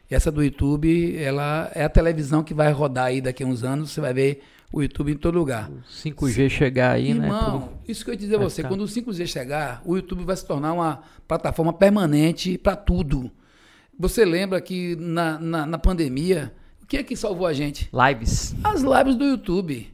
[0.09, 3.63] E essa do YouTube, ela é a televisão que vai rodar aí daqui a uns
[3.63, 4.41] anos, você vai ver
[4.71, 5.69] o YouTube em todo lugar.
[5.69, 7.27] O 5G chegar aí, Irmão, né?
[7.27, 8.69] Irmão, isso que eu ia dizer a você, ficar.
[8.69, 13.31] quando o 5G chegar, o YouTube vai se tornar uma plataforma permanente para tudo.
[13.97, 17.89] Você lembra que na, na, na, pandemia, o que é que salvou a gente?
[17.93, 18.55] Lives.
[18.63, 19.93] As lives do YouTube.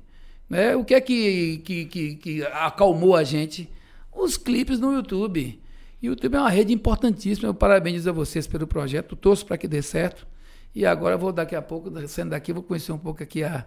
[0.50, 0.76] Né?
[0.76, 3.68] O que é que, que, que, que acalmou a gente?
[4.16, 5.62] Os clipes no YouTube.
[6.02, 7.50] E o YouTube é uma rede importantíssima.
[7.50, 10.26] Eu parabenizo a vocês pelo projeto, torço para que dê certo.
[10.74, 13.66] E agora vou daqui a pouco, sendo daqui, vou conhecer um pouco aqui a,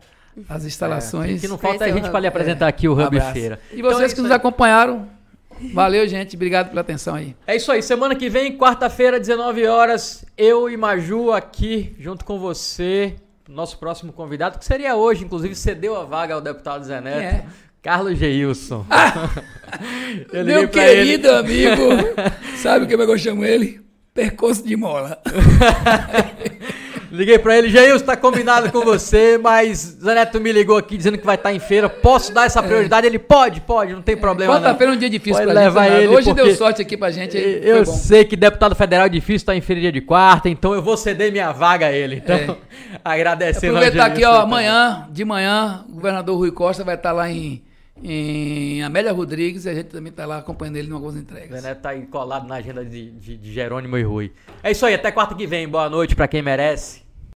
[0.48, 1.38] as instalações.
[1.38, 2.68] É, que não falta a gente para lhe apresentar é.
[2.68, 3.58] aqui o Hub um Feira.
[3.72, 5.08] E vocês então, é que nos acompanharam,
[5.72, 6.36] valeu, gente.
[6.36, 7.34] Obrigado pela atenção aí.
[7.46, 7.82] É isso aí.
[7.82, 13.16] Semana que vem, quarta-feira, 19 horas, eu e Maju aqui junto com você.
[13.48, 17.46] Nosso próximo convidado, que seria hoje, inclusive, cedeu a vaga ao deputado Zé Neto.
[17.46, 17.46] É.
[17.82, 18.84] Carlos Geilson.
[18.90, 19.30] Ah,
[20.44, 21.36] meu querido ele.
[21.36, 21.82] amigo,
[22.58, 23.80] sabe o que eu chamo ele?
[24.12, 25.20] Percurso de mola.
[27.10, 31.24] Liguei pra ele, Jailson, tá combinado com você, mas Zaneto me ligou aqui dizendo que
[31.24, 31.88] vai estar tá em feira.
[31.88, 33.06] Posso dar essa prioridade?
[33.06, 34.52] Ele pode, pode, não tem problema.
[34.52, 36.02] Quarta-feira é um dia difícil pode pra levar gente.
[36.02, 37.38] Ele Hoje deu sorte aqui pra gente.
[37.38, 40.74] Eu sei que deputado federal é difícil estar tá em feira dia de quarta, então
[40.74, 42.16] eu vou ceder minha vaga a ele.
[42.16, 42.56] Então, é.
[43.02, 47.30] agradecendo Aproveitar aqui, ó, amanhã, de manhã, o governador Rui Costa vai estar tá lá
[47.30, 47.62] em
[48.02, 51.62] em Amélia Rodrigues e a gente também está lá acompanhando ele em algumas entregas.
[51.62, 54.32] Né, tá aí colado na agenda de, de, de Jerônimo e Rui.
[54.62, 55.68] É isso aí, até quarta que vem.
[55.68, 57.07] Boa noite para quem merece.